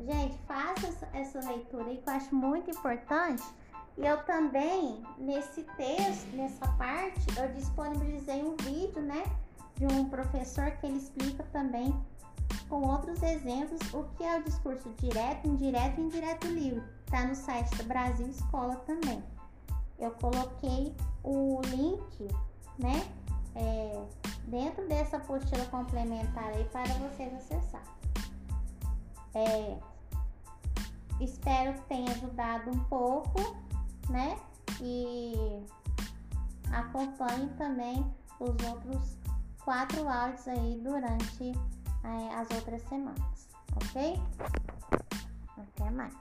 Gente, 0.00 0.38
faça 0.46 1.08
essa 1.12 1.40
leitura 1.40 1.86
aí 1.86 1.96
que 1.96 2.08
eu 2.08 2.12
acho 2.12 2.34
muito 2.34 2.70
importante. 2.70 3.42
E 3.98 4.06
eu 4.06 4.22
também, 4.24 5.02
nesse 5.18 5.62
texto, 5.76 6.28
nessa 6.34 6.66
parte, 6.72 7.20
eu 7.36 7.52
disponibilizei 7.52 8.42
um 8.42 8.56
vídeo, 8.56 9.02
né? 9.02 9.24
De 9.74 9.86
um 9.86 10.08
professor 10.08 10.70
que 10.72 10.86
ele 10.86 10.98
explica 10.98 11.42
também 11.52 11.94
com 12.68 12.82
outros 12.82 13.22
exemplos 13.22 13.80
o 13.92 14.04
que 14.16 14.24
é 14.24 14.38
o 14.38 14.42
discurso 14.42 14.88
direto, 14.98 15.46
indireto 15.46 15.98
e 15.98 16.04
indireto 16.04 16.46
livre. 16.46 16.82
Tá 17.06 17.24
no 17.26 17.34
site 17.34 17.74
da 17.76 17.84
Brasil 17.84 18.28
Escola 18.28 18.76
também. 18.86 19.22
Eu 19.98 20.12
coloquei 20.12 20.94
o 21.22 21.60
link, 21.62 22.28
né? 22.78 23.06
É, 23.54 24.04
dentro 24.46 24.86
dessa 24.88 25.16
apostila 25.16 25.64
complementar 25.66 26.44
aí 26.44 26.64
para 26.64 26.92
vocês 26.94 27.34
acessar. 27.34 27.82
É, 29.34 29.76
espero 31.20 31.74
que 31.74 31.80
tenha 31.82 32.10
ajudado 32.12 32.70
um 32.70 32.78
pouco, 32.84 33.56
né? 34.08 34.38
E 34.80 35.62
acompanhe 36.72 37.48
também 37.58 38.06
os 38.38 38.48
outros 38.48 39.18
quatro 39.64 40.08
áudios 40.08 40.48
aí 40.48 40.80
durante 40.82 41.52
as 42.04 42.50
outras 42.50 42.82
semanas, 42.82 43.48
ok? 43.76 44.20
Até 45.58 45.90
mais. 45.90 46.14